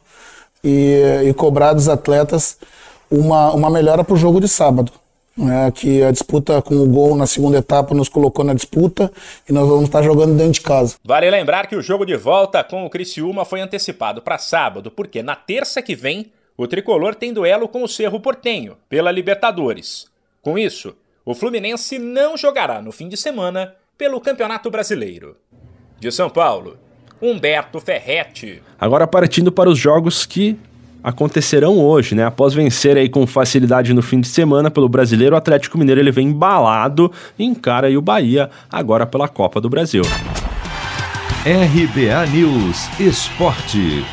e, 0.65 1.23
e 1.27 1.35
cobrar 1.35 1.75
dos 1.75 1.89
atletas 1.89 2.57
uma, 3.11 3.53
uma 3.53 3.71
melhora 3.71 4.03
para 4.03 4.15
o 4.15 4.17
jogo 4.17 4.41
de 4.41 4.49
sábado. 4.49 4.91
Né, 5.37 5.71
que 5.71 6.03
a 6.03 6.11
disputa 6.11 6.63
com 6.63 6.77
o 6.77 6.87
gol 6.87 7.15
na 7.15 7.27
segunda 7.27 7.59
etapa 7.59 7.95
nos 7.95 8.09
colocou 8.09 8.45
na 8.45 8.55
disputa 8.55 9.13
e 9.49 9.53
nós 9.53 9.69
vamos 9.69 9.85
estar 9.85 10.03
jogando 10.03 10.37
dentro 10.37 10.53
de 10.53 10.61
casa. 10.61 10.97
Vale 11.05 11.29
lembrar 11.31 11.67
que 11.67 11.77
o 11.77 11.83
jogo 11.83 12.07
de 12.07 12.17
volta 12.17 12.65
com 12.65 12.87
o 12.87 12.91
Criciúma 12.91 13.45
foi 13.45 13.61
antecipado 13.61 14.23
para 14.23 14.39
sábado, 14.39 14.91
porque 14.91 15.23
na 15.23 15.37
terça 15.37 15.83
que 15.83 15.95
vem 15.95 16.33
o 16.57 16.67
tricolor 16.67 17.15
tem 17.15 17.33
duelo 17.33 17.69
com 17.69 17.83
o 17.83 17.89
Cerro 17.89 18.19
Portenho 18.19 18.77
pela 18.89 19.13
Libertadores. 19.13 20.07
Com 20.41 20.59
isso, 20.59 20.97
o 21.25 21.35
Fluminense 21.35 21.99
não 21.99 22.37
jogará 22.37 22.81
no 22.81 22.93
fim 22.93 23.09
de 23.09 23.17
semana 23.17 23.75
pelo 23.99 24.21
Campeonato 24.21 24.71
Brasileiro. 24.71 25.37
De 25.99 26.11
São 26.11 26.31
Paulo, 26.31 26.79
Humberto 27.21 27.81
Ferretti. 27.81 28.63
Agora 28.79 29.07
partindo 29.07 29.51
para 29.51 29.69
os 29.69 29.79
jogos 29.79 30.25
que 30.25 30.59
acontecerão 31.07 31.79
hoje, 31.79 32.17
né? 32.17 32.25
Após 32.25 32.53
vencer 32.53 32.97
aí 32.97 33.09
com 33.09 33.25
facilidade 33.29 33.95
no 33.95 34.03
fim 34.03 34.21
de 34.21 34.27
semana 34.27 34.73
pelo 34.73 34.89
Brasileiro, 34.89 35.37
o 35.37 35.39
Atlético 35.39 35.79
Mineiro 35.79 36.01
ele 36.01 36.11
vem 36.11 36.27
embalado 36.27 37.13
e 37.39 37.45
encara 37.45 37.87
aí 37.87 37.97
o 37.97 38.03
Bahia 38.03 38.51
agora 38.69 39.07
pela 39.07 39.29
Copa 39.29 39.61
do 39.61 39.71
Brasil. 39.71 40.03
RBA 41.45 42.27
News 42.33 42.89
Esporte. 42.99 44.05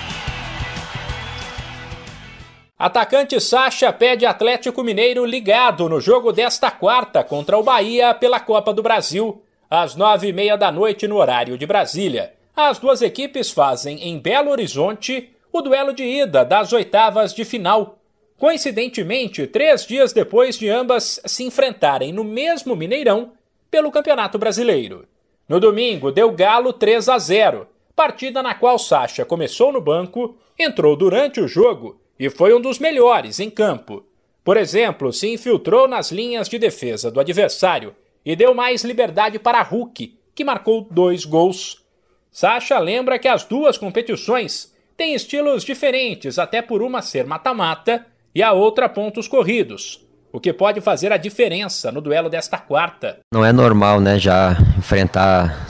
Atacante 2.77 3.41
Sacha 3.41 3.91
pede 3.91 4.23
Atlético 4.23 4.83
Mineiro 4.83 5.25
ligado 5.25 5.89
no 5.89 5.99
jogo 5.99 6.31
desta 6.31 6.69
quarta 6.69 7.23
contra 7.23 7.57
o 7.57 7.63
Bahia 7.63 8.13
pela 8.13 8.39
Copa 8.39 8.71
do 8.71 8.83
Brasil, 8.83 9.41
às 9.67 9.95
nove 9.95 10.27
e 10.27 10.33
meia 10.33 10.55
da 10.55 10.71
noite 10.71 11.07
no 11.07 11.15
horário 11.15 11.57
de 11.57 11.65
Brasília. 11.65 12.33
As 12.55 12.77
duas 12.77 13.01
equipes 13.01 13.49
fazem 13.49 14.07
em 14.07 14.19
Belo 14.19 14.51
Horizonte 14.51 15.32
o 15.53 15.61
duelo 15.61 15.93
de 15.93 16.03
ida 16.03 16.43
das 16.43 16.73
oitavas 16.73 17.31
de 17.31 17.45
final. 17.45 17.99
Coincidentemente, 18.39 19.45
três 19.45 19.85
dias 19.85 20.11
depois 20.11 20.57
de 20.57 20.67
ambas 20.67 21.21
se 21.25 21.43
enfrentarem 21.43 22.11
no 22.11 22.23
mesmo 22.23 22.75
Mineirão 22.75 23.33
pelo 23.69 23.91
Campeonato 23.91 24.39
Brasileiro. 24.39 25.07
No 25.47 25.59
domingo, 25.59 26.11
deu 26.11 26.31
Galo 26.31 26.73
3 26.73 27.07
a 27.07 27.19
0, 27.19 27.67
partida 27.95 28.41
na 28.41 28.55
qual 28.55 28.79
Sacha 28.79 29.23
começou 29.23 29.71
no 29.71 29.79
banco, 29.79 30.35
entrou 30.57 30.95
durante 30.95 31.39
o 31.39 31.47
jogo 31.47 32.01
e 32.17 32.31
foi 32.31 32.51
um 32.51 32.59
dos 32.59 32.79
melhores 32.79 33.39
em 33.39 33.51
campo. 33.51 34.03
Por 34.43 34.57
exemplo, 34.57 35.13
se 35.13 35.31
infiltrou 35.31 35.87
nas 35.87 36.11
linhas 36.11 36.49
de 36.49 36.57
defesa 36.57 37.11
do 37.11 37.19
adversário 37.19 37.95
e 38.25 38.35
deu 38.35 38.55
mais 38.55 38.83
liberdade 38.83 39.37
para 39.37 39.61
Hulk, 39.61 40.17
que 40.33 40.43
marcou 40.43 40.87
dois 40.89 41.25
gols. 41.25 41.83
Sacha 42.31 42.79
lembra 42.79 43.19
que 43.19 43.27
as 43.27 43.43
duas 43.43 43.77
competições 43.77 44.72
têm 44.97 45.13
estilos 45.13 45.63
diferentes, 45.63 46.37
até 46.39 46.61
por 46.61 46.81
uma 46.81 47.01
ser 47.01 47.25
mata-mata 47.25 48.05
e 48.33 48.41
a 48.41 48.51
outra 48.51 48.89
pontos 48.89 49.27
corridos, 49.27 49.99
o 50.31 50.39
que 50.39 50.51
pode 50.51 50.81
fazer 50.81 51.11
a 51.11 51.17
diferença 51.17 51.91
no 51.91 52.01
duelo 52.01 52.29
desta 52.29 52.57
quarta. 52.57 53.19
Não 53.33 53.45
é 53.45 53.51
normal, 53.51 53.99
né, 53.99 54.17
já 54.17 54.57
enfrentar 54.77 55.67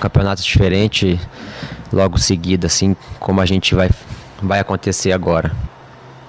campeonatos 0.00 0.44
diferentes 0.44 1.18
logo 1.92 2.18
seguida, 2.18 2.66
assim 2.66 2.96
como 3.18 3.40
a 3.40 3.46
gente 3.46 3.74
vai, 3.74 3.90
vai 4.40 4.60
acontecer 4.60 5.12
agora. 5.12 5.52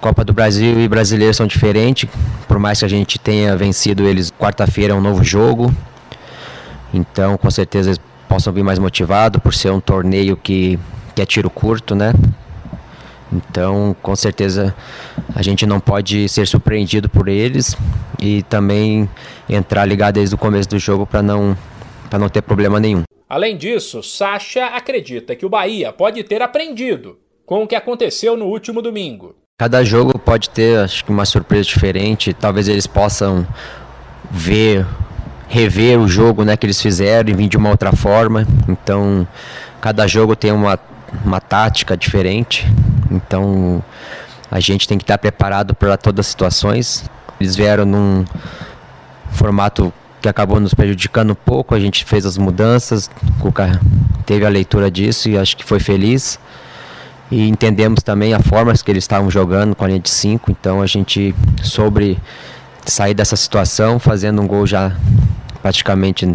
Copa 0.01 0.25
do 0.25 0.34
Brasil 0.34 0.82
e 0.82 0.88
Brasileiro 0.88 1.34
são 1.34 1.48
diferentes, 1.48 2.10
por 2.48 2.60
mais 2.60 2.79
que 2.79 2.86
a 2.86 2.89
gente 2.89 3.17
tenha 3.17 3.55
vencido 3.55 4.03
eles 4.03 4.29
quarta-feira 4.32 4.93
é 4.93 4.96
um 4.96 5.01
novo 5.01 5.24
jogo. 5.24 5.74
Então, 6.93 7.38
com 7.38 7.50
certeza 7.50 7.89
eles 7.89 8.01
possam 8.27 8.51
vir 8.51 8.63
mais 8.63 8.77
motivados 8.77 9.41
por 9.41 9.53
ser 9.53 9.72
um 9.72 9.79
torneio 9.79 10.36
que 10.36 10.77
que 11.15 11.22
é 11.22 11.25
tiro 11.25 11.50
curto, 11.50 11.96
né? 11.96 12.13
Então, 13.32 13.96
com 14.01 14.15
certeza, 14.15 14.75
a 15.36 15.41
gente 15.41 15.65
não 15.65 15.79
pode 15.79 16.29
ser 16.29 16.48
surpreendido 16.48 17.10
por 17.10 17.27
eles 17.27 17.75
e 18.20 18.43
também 18.43 19.10
entrar 19.50 19.86
ligado 19.86 20.15
desde 20.15 20.36
o 20.36 20.38
começo 20.38 20.70
do 20.70 20.77
jogo 20.77 21.05
para 21.05 21.24
não, 21.24 21.58
não 22.12 22.29
ter 22.29 22.41
problema 22.41 22.79
nenhum. 22.79 23.03
Além 23.27 23.58
disso, 23.58 24.03
Sacha 24.03 24.67
acredita 24.67 25.36
que 25.36 25.46
o 25.46 25.50
Bahia 25.50 25.91
pode 25.91 26.24
ter 26.24 26.41
aprendido 26.41 27.17
com 27.46 27.63
o 27.63 27.67
que 27.67 27.75
aconteceu 27.75 28.38
no 28.38 28.46
último 28.46 28.82
domingo. 28.82 29.36
Cada 29.58 29.84
jogo 29.84 30.17
pode 30.20 30.50
ter, 30.50 30.79
acho 30.79 31.03
que, 31.03 31.12
uma 31.12 31.25
surpresa 31.25 31.63
diferente. 31.63 32.34
Talvez 32.34 32.67
eles 32.67 32.86
possam 32.86 33.48
ver, 34.29 34.86
rever 35.48 36.00
o 36.00 36.08
jogo 36.08 36.43
né, 36.43 36.55
que 36.55 36.65
eles 36.65 36.82
fizeram 36.82 37.29
e 37.29 37.34
vir 37.34 37.48
de 37.48 37.58
uma 37.58 37.70
outra 37.70 37.91
forma. 37.91 38.48
Então, 38.67 39.27
cada 39.82 40.05
jogo 40.05 40.36
tem 40.36 40.51
uma 40.51 40.77
uma 41.25 41.39
tática 41.39 41.96
diferente. 41.98 42.65
Então 43.12 43.84
a 44.50 44.60
gente 44.60 44.88
tem 44.88 44.98
que 44.98 45.03
estar 45.03 45.17
preparado 45.17 45.74
para 45.74 45.98
todas 45.98 46.25
as 46.25 46.27
situações. 46.27 47.10
Eles 47.39 47.55
vieram 47.55 47.86
num 47.86 48.25
formato 49.32 49.91
que 50.22 50.29
acabou 50.29 50.60
nos 50.60 50.74
prejudicando 50.74 51.32
um 51.32 51.36
pouco. 51.36 51.75
A 51.75 51.79
gente 51.79 52.05
fez 52.05 52.25
as 52.25 52.38
mudanças, 52.38 53.10
o 53.39 53.41
Cuca 53.41 53.82
teve 54.25 54.46
a 54.46 54.50
leitura 54.50 54.89
disso 54.89 55.29
e 55.29 55.38
acho 55.38 55.58
que 55.58 55.63
foi 55.63 55.79
feliz. 55.79 56.39
E 57.29 57.50
entendemos 57.50 58.03
também 58.03 58.34
a 58.34 58.39
forma 58.39 58.74
que 58.74 58.91
eles 58.91 59.03
estavam 59.03 59.29
jogando 59.29 59.75
com 59.75 59.84
a 59.84 59.88
linha 59.88 60.00
de 60.00 60.10
5. 60.10 60.51
Então 60.51 60.82
a 60.82 60.86
gente 60.86 61.34
soube 61.63 62.17
sair 62.86 63.13
dessa 63.13 63.36
situação, 63.36 63.98
fazendo 64.00 64.41
um 64.41 64.48
gol 64.48 64.67
já 64.67 64.96
praticamente 65.62 66.25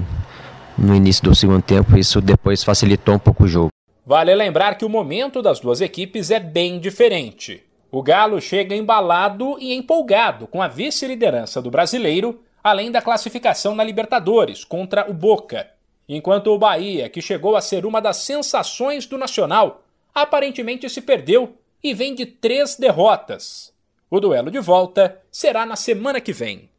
no 0.76 0.94
início 0.94 1.22
do 1.22 1.34
segundo 1.34 1.62
tempo. 1.62 1.96
Isso 1.96 2.20
depois 2.20 2.64
facilitou 2.64 3.14
um 3.14 3.18
pouco 3.18 3.44
o 3.44 3.48
jogo. 3.48 3.77
Vale 4.08 4.34
lembrar 4.34 4.78
que 4.78 4.86
o 4.86 4.88
momento 4.88 5.42
das 5.42 5.60
duas 5.60 5.82
equipes 5.82 6.30
é 6.30 6.40
bem 6.40 6.80
diferente. 6.80 7.62
O 7.90 8.02
Galo 8.02 8.40
chega 8.40 8.74
embalado 8.74 9.58
e 9.60 9.74
empolgado 9.74 10.46
com 10.46 10.62
a 10.62 10.66
vice-liderança 10.66 11.60
do 11.60 11.70
brasileiro, 11.70 12.42
além 12.64 12.90
da 12.90 13.02
classificação 13.02 13.74
na 13.74 13.84
Libertadores 13.84 14.64
contra 14.64 15.10
o 15.10 15.12
Boca, 15.12 15.68
enquanto 16.08 16.46
o 16.46 16.58
Bahia, 16.58 17.10
que 17.10 17.20
chegou 17.20 17.54
a 17.54 17.60
ser 17.60 17.84
uma 17.84 18.00
das 18.00 18.16
sensações 18.16 19.04
do 19.04 19.18
Nacional, 19.18 19.82
aparentemente 20.14 20.88
se 20.88 21.02
perdeu 21.02 21.58
e 21.84 21.92
vem 21.92 22.14
de 22.14 22.24
três 22.24 22.76
derrotas. 22.76 23.74
O 24.10 24.18
duelo 24.20 24.50
de 24.50 24.58
volta 24.58 25.20
será 25.30 25.66
na 25.66 25.76
semana 25.76 26.18
que 26.18 26.32
vem. 26.32 26.70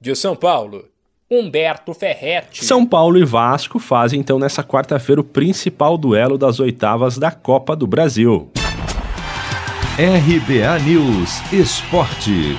De 0.00 0.14
São 0.14 0.36
Paulo, 0.36 0.88
Humberto 1.32 1.94
Ferretti. 1.94 2.64
São 2.64 2.84
Paulo 2.84 3.16
e 3.16 3.24
Vasco 3.24 3.78
fazem 3.78 4.18
então 4.18 4.36
nessa 4.36 4.64
quarta-feira 4.64 5.20
o 5.20 5.24
principal 5.24 5.96
duelo 5.96 6.36
das 6.36 6.58
oitavas 6.58 7.18
da 7.18 7.30
Copa 7.30 7.76
do 7.76 7.86
Brasil. 7.86 8.50
RBA 9.96 10.76
News 10.80 11.52
Esporte. 11.52 12.58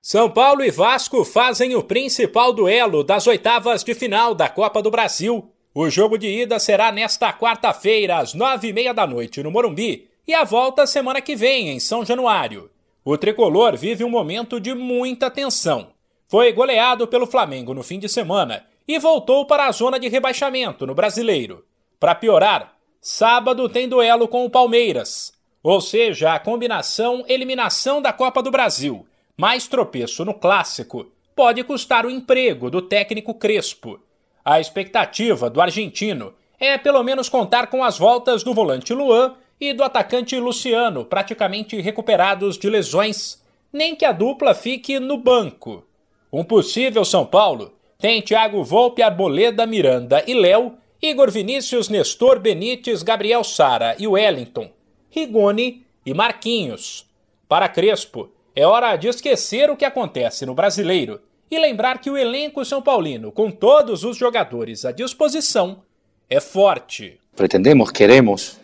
São 0.00 0.30
Paulo 0.30 0.62
e 0.62 0.70
Vasco 0.70 1.24
fazem 1.24 1.74
o 1.74 1.82
principal 1.82 2.52
duelo 2.52 3.02
das 3.02 3.26
oitavas 3.26 3.82
de 3.82 3.92
final 3.92 4.32
da 4.32 4.48
Copa 4.48 4.80
do 4.80 4.92
Brasil. 4.92 5.50
O 5.74 5.90
jogo 5.90 6.16
de 6.16 6.28
ida 6.28 6.60
será 6.60 6.92
nesta 6.92 7.32
quarta-feira, 7.32 8.18
às 8.18 8.32
nove 8.32 8.68
e 8.68 8.72
meia 8.72 8.94
da 8.94 9.08
noite, 9.08 9.42
no 9.42 9.50
Morumbi, 9.50 10.08
e 10.24 10.34
a 10.34 10.44
volta 10.44 10.86
semana 10.86 11.20
que 11.20 11.34
vem, 11.34 11.70
em 11.70 11.80
São 11.80 12.04
Januário. 12.04 12.70
O 13.04 13.16
tricolor 13.16 13.76
vive 13.76 14.04
um 14.04 14.10
momento 14.10 14.60
de 14.60 14.74
muita 14.74 15.30
tensão. 15.30 15.88
Foi 16.28 16.52
goleado 16.52 17.06
pelo 17.06 17.26
Flamengo 17.26 17.72
no 17.72 17.82
fim 17.82 17.98
de 17.98 18.08
semana 18.08 18.66
e 18.86 18.98
voltou 18.98 19.46
para 19.46 19.66
a 19.66 19.72
zona 19.72 19.98
de 19.98 20.08
rebaixamento 20.08 20.86
no 20.86 20.94
Brasileiro. 20.94 21.64
Para 21.98 22.14
piorar, 22.14 22.76
sábado 23.00 23.68
tem 23.68 23.88
duelo 23.88 24.28
com 24.28 24.44
o 24.44 24.50
Palmeiras, 24.50 25.32
ou 25.62 25.80
seja, 25.80 26.34
a 26.34 26.38
combinação 26.38 27.24
eliminação 27.26 28.02
da 28.02 28.12
Copa 28.12 28.42
do 28.42 28.50
Brasil 28.50 29.06
mais 29.36 29.66
tropeço 29.66 30.22
no 30.22 30.34
clássico 30.34 31.10
pode 31.34 31.64
custar 31.64 32.04
o 32.04 32.10
emprego 32.10 32.70
do 32.70 32.82
técnico 32.82 33.32
Crespo. 33.32 33.98
A 34.44 34.60
expectativa 34.60 35.48
do 35.48 35.62
argentino 35.62 36.34
é 36.58 36.76
pelo 36.76 37.02
menos 37.02 37.30
contar 37.30 37.68
com 37.68 37.82
as 37.82 37.96
voltas 37.96 38.42
do 38.42 38.52
volante 38.52 38.92
Luan 38.92 39.34
e 39.60 39.74
do 39.74 39.84
atacante 39.84 40.38
Luciano, 40.38 41.04
praticamente 41.04 41.78
recuperados 41.80 42.56
de 42.56 42.70
lesões, 42.70 43.42
nem 43.72 43.94
que 43.94 44.04
a 44.04 44.12
dupla 44.12 44.54
fique 44.54 44.98
no 44.98 45.18
banco. 45.18 45.84
Um 46.32 46.42
possível 46.42 47.04
São 47.04 47.26
Paulo 47.26 47.72
tem 47.98 48.22
Thiago 48.22 48.64
Volpe, 48.64 49.02
Arboleda, 49.02 49.66
Miranda 49.66 50.24
e 50.26 50.32
Léo, 50.32 50.74
Igor 51.02 51.30
Vinícius, 51.30 51.88
Nestor 51.88 52.38
Benítez, 52.38 53.02
Gabriel 53.02 53.44
Sara 53.44 53.94
e 53.98 54.06
Wellington, 54.06 54.70
Rigoni 55.10 55.84
e 56.06 56.14
Marquinhos. 56.14 57.06
Para 57.46 57.68
Crespo, 57.68 58.30
é 58.56 58.66
hora 58.66 58.96
de 58.96 59.08
esquecer 59.08 59.70
o 59.70 59.76
que 59.76 59.84
acontece 59.84 60.46
no 60.46 60.54
brasileiro 60.54 61.20
e 61.50 61.58
lembrar 61.58 61.98
que 61.98 62.10
o 62.10 62.16
elenco 62.16 62.64
São 62.64 62.80
Paulino, 62.80 63.32
com 63.32 63.50
todos 63.50 64.04
os 64.04 64.16
jogadores 64.16 64.84
à 64.84 64.92
disposição, 64.92 65.82
é 66.28 66.40
forte. 66.40 67.18
Pretendemos, 67.34 67.90
queremos 67.90 68.59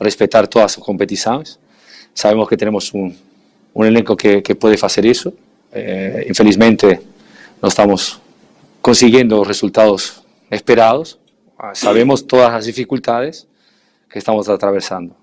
respetar 0.00 0.46
todas 0.46 0.76
as 0.76 0.84
competições. 0.84 1.58
Sabemos 2.14 2.48
que 2.48 2.56
temos 2.56 2.92
um, 2.94 3.12
um 3.74 3.84
elenco 3.84 4.16
que, 4.16 4.40
que 4.40 4.54
pode 4.54 4.76
fazer 4.76 5.04
isso. 5.04 5.32
Eh, 5.72 6.26
infelizmente, 6.28 7.00
não 7.62 7.68
estamos 7.68 8.20
conseguindo 8.82 9.40
os 9.40 9.46
resultados 9.46 10.22
esperados. 10.50 11.18
Ah, 11.58 11.74
sabemos 11.74 12.22
todas 12.22 12.54
as 12.54 12.64
dificuldades 12.64 13.46
que 14.08 14.18
estamos 14.18 14.48
atravessando, 14.48 15.14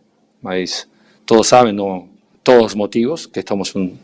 mas 0.42 0.88
todos 1.26 1.48
sabem 1.48 1.74
no, 1.74 2.08
todos 2.44 2.68
os 2.68 2.76
motivos 2.76 3.26
que 3.26 3.40
estamos 3.40 3.76
um, 3.76 3.98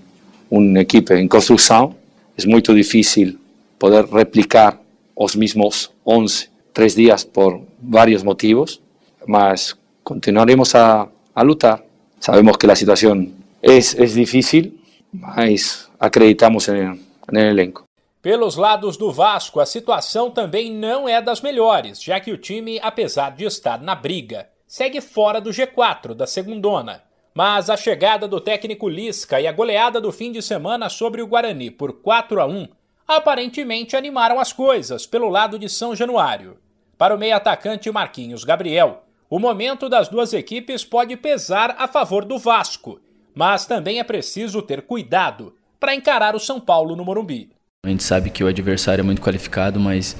uma 0.49 0.81
equipe 0.81 1.13
em 1.13 1.27
construção, 1.27 1.95
é 2.37 2.45
muito 2.45 2.73
difícil 2.75 3.39
poder 3.79 4.05
replicar 4.05 4.79
os 5.15 5.35
mesmos 5.35 5.91
11 6.05 6.49
três 6.73 6.95
dias 6.95 7.23
por 7.23 7.61
vários 7.81 8.23
motivos, 8.23 8.81
mas 9.27 9.77
continuaremos 10.03 10.75
a, 10.75 11.07
a 11.33 11.41
lutar. 11.41 11.81
Sabemos 12.19 12.57
que 12.57 12.69
a 12.69 12.75
situação 12.75 13.27
é, 13.61 13.77
é 13.77 14.05
difícil, 14.05 14.77
mas 15.11 15.89
acreditamos 15.99 16.67
no 16.67 17.39
elenco. 17.39 17.83
Pelos 18.21 18.55
lados 18.55 18.95
do 18.95 19.11
Vasco, 19.11 19.59
a 19.59 19.65
situação 19.65 20.31
também 20.31 20.71
não 20.71 21.09
é 21.09 21.21
das 21.21 21.41
melhores, 21.41 22.01
já 22.01 22.19
que 22.19 22.31
o 22.31 22.37
time, 22.37 22.79
apesar 22.81 23.31
de 23.31 23.43
estar 23.43 23.81
na 23.81 23.95
briga, 23.95 24.47
segue 24.65 25.01
fora 25.01 25.41
do 25.41 25.49
G4 25.49 26.13
da 26.13 26.25
segundona. 26.25 27.03
Mas 27.33 27.69
a 27.69 27.75
chegada 27.75 28.27
do 28.27 28.39
técnico 28.39 28.87
Lisca 28.87 29.41
e 29.41 29.47
a 29.47 29.51
goleada 29.51 29.99
do 29.99 30.11
fim 30.11 30.31
de 30.31 30.41
semana 30.41 30.87
sobre 30.87 31.21
o 31.21 31.27
Guarani 31.27 31.69
por 31.69 31.93
4 32.01 32.39
a 32.39 32.45
1 32.45 32.67
aparentemente 33.07 33.97
animaram 33.97 34.39
as 34.39 34.53
coisas 34.53 35.05
pelo 35.05 35.27
lado 35.29 35.59
de 35.59 35.67
São 35.67 35.95
Januário. 35.95 36.57
Para 36.97 37.15
o 37.15 37.17
meio 37.17 37.35
atacante 37.35 37.91
Marquinhos 37.91 38.43
Gabriel, 38.43 39.03
o 39.35 39.39
momento 39.39 39.89
das 39.89 40.07
duas 40.07 40.31
equipes 40.31 40.85
pode 40.85 41.17
pesar 41.17 41.75
a 41.79 41.87
favor 41.87 42.23
do 42.23 42.37
Vasco, 42.37 42.99
mas 43.33 43.65
também 43.65 43.97
é 43.97 44.03
preciso 44.03 44.61
ter 44.61 44.83
cuidado 44.83 45.55
para 45.79 45.95
encarar 45.95 46.35
o 46.35 46.39
São 46.39 46.59
Paulo 46.59 46.95
no 46.95 47.03
Morumbi. 47.03 47.49
A 47.83 47.89
gente 47.89 48.03
sabe 48.03 48.29
que 48.29 48.43
o 48.43 48.47
adversário 48.47 49.01
é 49.01 49.03
muito 49.03 49.23
qualificado, 49.23 49.79
mas 49.79 50.15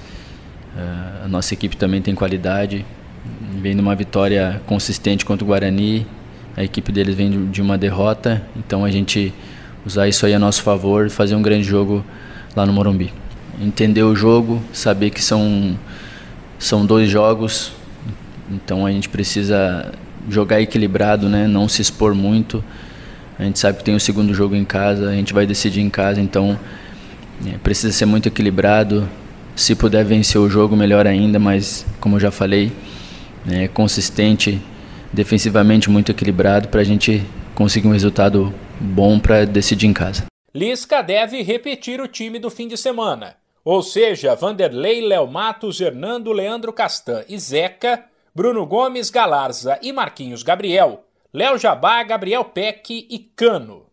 uh, 0.75 1.25
a 1.25 1.27
nossa 1.27 1.53
equipe 1.53 1.77
também 1.77 2.01
tem 2.01 2.15
qualidade. 2.15 2.84
Vem 3.62 3.75
numa 3.75 3.93
vitória 3.93 4.60
consistente 4.65 5.24
contra 5.24 5.46
o 5.46 5.48
Guarani, 5.48 6.08
a 6.58 6.63
equipe 6.63 6.91
deles 6.91 7.13
vem 7.13 7.51
de 7.51 7.62
uma 7.62 7.77
derrota, 7.77 8.43
então 8.55 8.84
a 8.84 8.89
gente 8.89 9.32
usar 9.86 10.08
isso 10.08 10.25
aí 10.25 10.34
a 10.34 10.39
nosso 10.39 10.63
favor 10.63 11.12
fazer 11.12 11.36
um 11.36 11.41
grande 11.43 11.65
jogo 11.65 12.03
lá 12.55 12.65
no 12.65 12.74
Morumbi. 12.74 13.13
Entender 13.62 14.01
o 14.01 14.15
jogo, 14.15 14.60
saber 14.74 15.12
que 15.12 15.22
são, 15.22 15.77
são 16.58 16.84
dois 16.84 17.12
jogos, 17.12 17.74
então 18.53 18.86
a 18.86 18.91
gente 18.91 19.10
precisa 19.10 19.91
jogar 20.29 20.62
equilibrado, 20.62 21.27
né? 21.27 21.48
não 21.48 21.67
se 21.67 21.81
expor 21.81 22.13
muito. 22.13 22.63
A 23.38 23.43
gente 23.43 23.60
sabe 23.60 23.79
que 23.79 23.83
tem 23.83 23.95
o 23.95 24.00
segundo 24.00 24.33
jogo 24.33 24.55
em 24.55 24.63
casa, 24.63 25.10
a 25.10 25.13
gente 25.13 25.33
vai 25.33 25.45
decidir 25.45 25.81
em 25.81 25.89
casa, 25.89 26.22
então 26.22 26.57
é, 27.45 27.57
precisa 27.57 27.91
ser 27.91 28.05
muito 28.05 28.27
equilibrado. 28.27 29.10
Se 29.55 29.75
puder 29.75 30.03
vencer 30.05 30.39
o 30.39 30.50
jogo, 30.50 30.75
melhor 30.75 31.05
ainda, 31.05 31.39
mas 31.39 31.86
como 32.00 32.15
eu 32.15 32.19
já 32.19 32.31
falei, 32.31 32.72
é 33.50 33.67
consistente, 33.67 34.62
defensivamente 35.12 35.89
muito 35.89 36.12
equilibrado 36.12 36.69
para 36.69 36.81
a 36.81 36.83
gente 36.83 37.24
conseguir 37.53 37.88
um 37.88 37.91
resultado 37.91 38.53
bom 38.79 39.19
para 39.19 39.45
decidir 39.45 39.88
em 39.88 39.93
casa. 39.93 40.25
Lisca 40.53 41.01
deve 41.01 41.41
repetir 41.41 42.00
o 42.00 42.07
time 42.07 42.39
do 42.39 42.50
fim 42.50 42.67
de 42.67 42.77
semana. 42.77 43.36
Ou 43.65 43.81
seja, 43.81 44.36
Vanderlei, 44.36 45.01
Léo 45.01 45.25
Matos, 45.27 45.79
Hernando, 45.79 46.31
Leandro 46.31 46.74
Castan 46.74 47.24
e 47.29 47.38
Zeca, 47.39 48.03
Bruno 48.36 48.66
Gomes, 48.66 49.12
Galarza 49.12 49.78
e 49.80 49.94
Marquinhos 49.94 50.42
Gabriel, 50.42 51.04
Léo 51.32 51.56
Jabá, 51.60 52.02
Gabriel 52.02 52.44
Peck 52.44 53.06
e 53.08 53.20
Cano. 53.20 53.84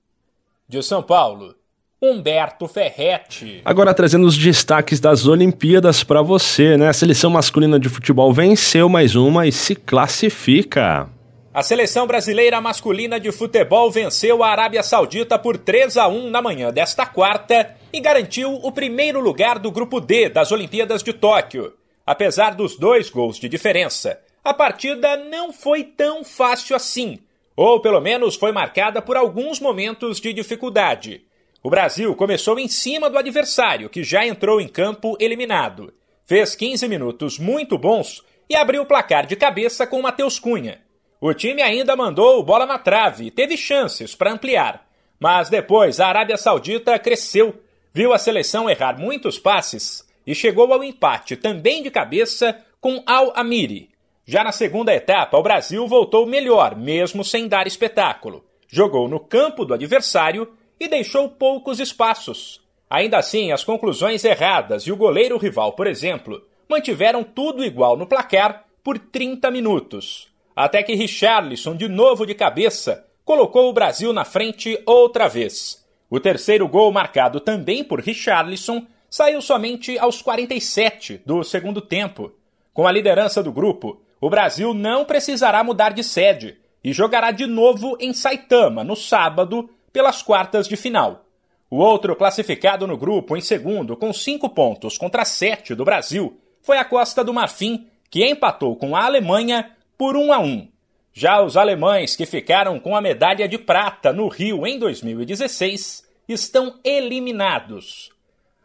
De 0.66 0.82
São 0.82 1.02
Paulo, 1.02 1.54
Humberto 2.00 2.66
Ferretti. 2.66 3.60
Agora 3.66 3.92
trazendo 3.92 4.26
os 4.26 4.38
destaques 4.38 4.98
das 4.98 5.26
Olimpíadas 5.26 6.02
para 6.02 6.22
você, 6.22 6.78
né? 6.78 6.88
A 6.88 6.92
seleção 6.94 7.28
masculina 7.28 7.78
de 7.78 7.90
futebol 7.90 8.32
venceu 8.32 8.88
mais 8.88 9.14
uma 9.14 9.46
e 9.46 9.52
se 9.52 9.74
classifica. 9.74 11.06
A 11.52 11.62
seleção 11.62 12.06
brasileira 12.06 12.62
masculina 12.62 13.20
de 13.20 13.30
futebol 13.30 13.90
venceu 13.90 14.42
a 14.42 14.48
Arábia 14.48 14.82
Saudita 14.82 15.38
por 15.38 15.58
3 15.58 15.98
a 15.98 16.08
1 16.08 16.30
na 16.30 16.40
manhã 16.40 16.72
desta 16.72 17.04
quarta 17.04 17.76
e 17.92 18.00
garantiu 18.00 18.54
o 18.54 18.72
primeiro 18.72 19.20
lugar 19.20 19.58
do 19.58 19.70
grupo 19.70 20.00
D 20.00 20.30
das 20.30 20.50
Olimpíadas 20.50 21.02
de 21.02 21.12
Tóquio. 21.12 21.74
Apesar 22.06 22.54
dos 22.54 22.76
dois 22.76 23.10
gols 23.10 23.38
de 23.38 23.46
diferença, 23.46 24.18
a 24.42 24.54
partida 24.54 25.16
não 25.16 25.52
foi 25.52 25.84
tão 25.84 26.24
fácil 26.24 26.74
assim 26.74 27.18
ou 27.62 27.78
pelo 27.78 28.00
menos 28.00 28.36
foi 28.36 28.52
marcada 28.52 29.02
por 29.02 29.18
alguns 29.18 29.60
momentos 29.60 30.18
de 30.18 30.32
dificuldade. 30.32 31.22
O 31.62 31.68
Brasil 31.68 32.16
começou 32.16 32.58
em 32.58 32.66
cima 32.68 33.10
do 33.10 33.18
adversário, 33.18 33.90
que 33.90 34.02
já 34.02 34.26
entrou 34.26 34.62
em 34.62 34.66
campo 34.66 35.14
eliminado. 35.20 35.92
Fez 36.24 36.54
15 36.54 36.88
minutos 36.88 37.38
muito 37.38 37.76
bons 37.76 38.24
e 38.48 38.56
abriu 38.56 38.80
o 38.80 38.86
placar 38.86 39.26
de 39.26 39.36
cabeça 39.36 39.86
com 39.86 40.00
Matheus 40.00 40.38
Cunha. 40.38 40.80
O 41.20 41.34
time 41.34 41.60
ainda 41.60 41.94
mandou 41.94 42.42
bola 42.42 42.64
na 42.64 42.78
trave 42.78 43.26
e 43.26 43.30
teve 43.30 43.58
chances 43.58 44.14
para 44.14 44.32
ampliar. 44.32 44.88
Mas 45.18 45.50
depois 45.50 46.00
a 46.00 46.06
Arábia 46.06 46.38
Saudita 46.38 46.98
cresceu, 46.98 47.60
viu 47.92 48.14
a 48.14 48.18
seleção 48.18 48.70
errar 48.70 48.98
muitos 48.98 49.38
passes 49.38 50.02
e 50.26 50.34
chegou 50.34 50.72
ao 50.72 50.82
empate 50.82 51.36
também 51.36 51.82
de 51.82 51.90
cabeça 51.90 52.58
com 52.80 53.02
Al 53.04 53.34
Amiri. 53.36 53.89
Já 54.32 54.44
na 54.44 54.52
segunda 54.52 54.94
etapa, 54.94 55.36
o 55.36 55.42
Brasil 55.42 55.84
voltou 55.88 56.24
melhor, 56.24 56.76
mesmo 56.76 57.24
sem 57.24 57.48
dar 57.48 57.66
espetáculo. 57.66 58.44
Jogou 58.68 59.08
no 59.08 59.18
campo 59.18 59.64
do 59.64 59.74
adversário 59.74 60.52
e 60.78 60.86
deixou 60.86 61.28
poucos 61.28 61.80
espaços. 61.80 62.60
Ainda 62.88 63.18
assim, 63.18 63.50
as 63.50 63.64
conclusões 63.64 64.24
erradas 64.24 64.84
e 64.84 64.92
o 64.92 64.96
goleiro 64.96 65.36
rival, 65.36 65.72
por 65.72 65.88
exemplo, 65.88 66.40
mantiveram 66.68 67.24
tudo 67.24 67.64
igual 67.64 67.96
no 67.96 68.06
placar 68.06 68.66
por 68.84 69.00
30 69.00 69.50
minutos. 69.50 70.28
Até 70.54 70.80
que 70.84 70.94
Richarlison, 70.94 71.74
de 71.74 71.88
novo 71.88 72.24
de 72.24 72.36
cabeça, 72.36 73.04
colocou 73.24 73.68
o 73.68 73.72
Brasil 73.72 74.12
na 74.12 74.24
frente 74.24 74.80
outra 74.86 75.26
vez. 75.26 75.84
O 76.08 76.20
terceiro 76.20 76.68
gol, 76.68 76.92
marcado 76.92 77.40
também 77.40 77.82
por 77.82 77.98
Richarlison, 77.98 78.86
saiu 79.10 79.42
somente 79.42 79.98
aos 79.98 80.22
47 80.22 81.20
do 81.26 81.42
segundo 81.42 81.80
tempo. 81.80 82.30
Com 82.72 82.86
a 82.86 82.92
liderança 82.92 83.42
do 83.42 83.50
grupo, 83.50 84.00
o 84.20 84.28
Brasil 84.28 84.74
não 84.74 85.04
precisará 85.04 85.64
mudar 85.64 85.92
de 85.92 86.04
sede 86.04 86.58
e 86.84 86.92
jogará 86.92 87.30
de 87.30 87.46
novo 87.46 87.96
em 88.00 88.12
Saitama 88.12 88.84
no 88.84 88.94
sábado 88.94 89.70
pelas 89.92 90.22
quartas 90.22 90.68
de 90.68 90.76
final. 90.76 91.24
O 91.70 91.76
outro 91.78 92.16
classificado 92.16 92.86
no 92.86 92.96
grupo 92.96 93.36
em 93.36 93.40
segundo 93.40 93.96
com 93.96 94.12
cinco 94.12 94.48
pontos 94.48 94.98
contra 94.98 95.24
sete 95.24 95.74
do 95.74 95.84
Brasil 95.84 96.36
foi 96.62 96.78
a 96.78 96.84
Costa 96.84 97.22
do 97.22 97.32
Marfim, 97.32 97.86
que 98.10 98.28
empatou 98.28 98.76
com 98.76 98.96
a 98.96 99.04
Alemanha 99.04 99.70
por 99.96 100.16
1 100.16 100.32
a 100.32 100.38
1. 100.40 100.68
Já 101.12 101.42
os 101.42 101.56
alemães 101.56 102.16
que 102.16 102.26
ficaram 102.26 102.78
com 102.78 102.96
a 102.96 103.00
medalha 103.00 103.48
de 103.48 103.58
prata 103.58 104.12
no 104.12 104.28
Rio 104.28 104.66
em 104.66 104.78
2016 104.78 106.04
estão 106.28 106.78
eliminados. 106.84 108.10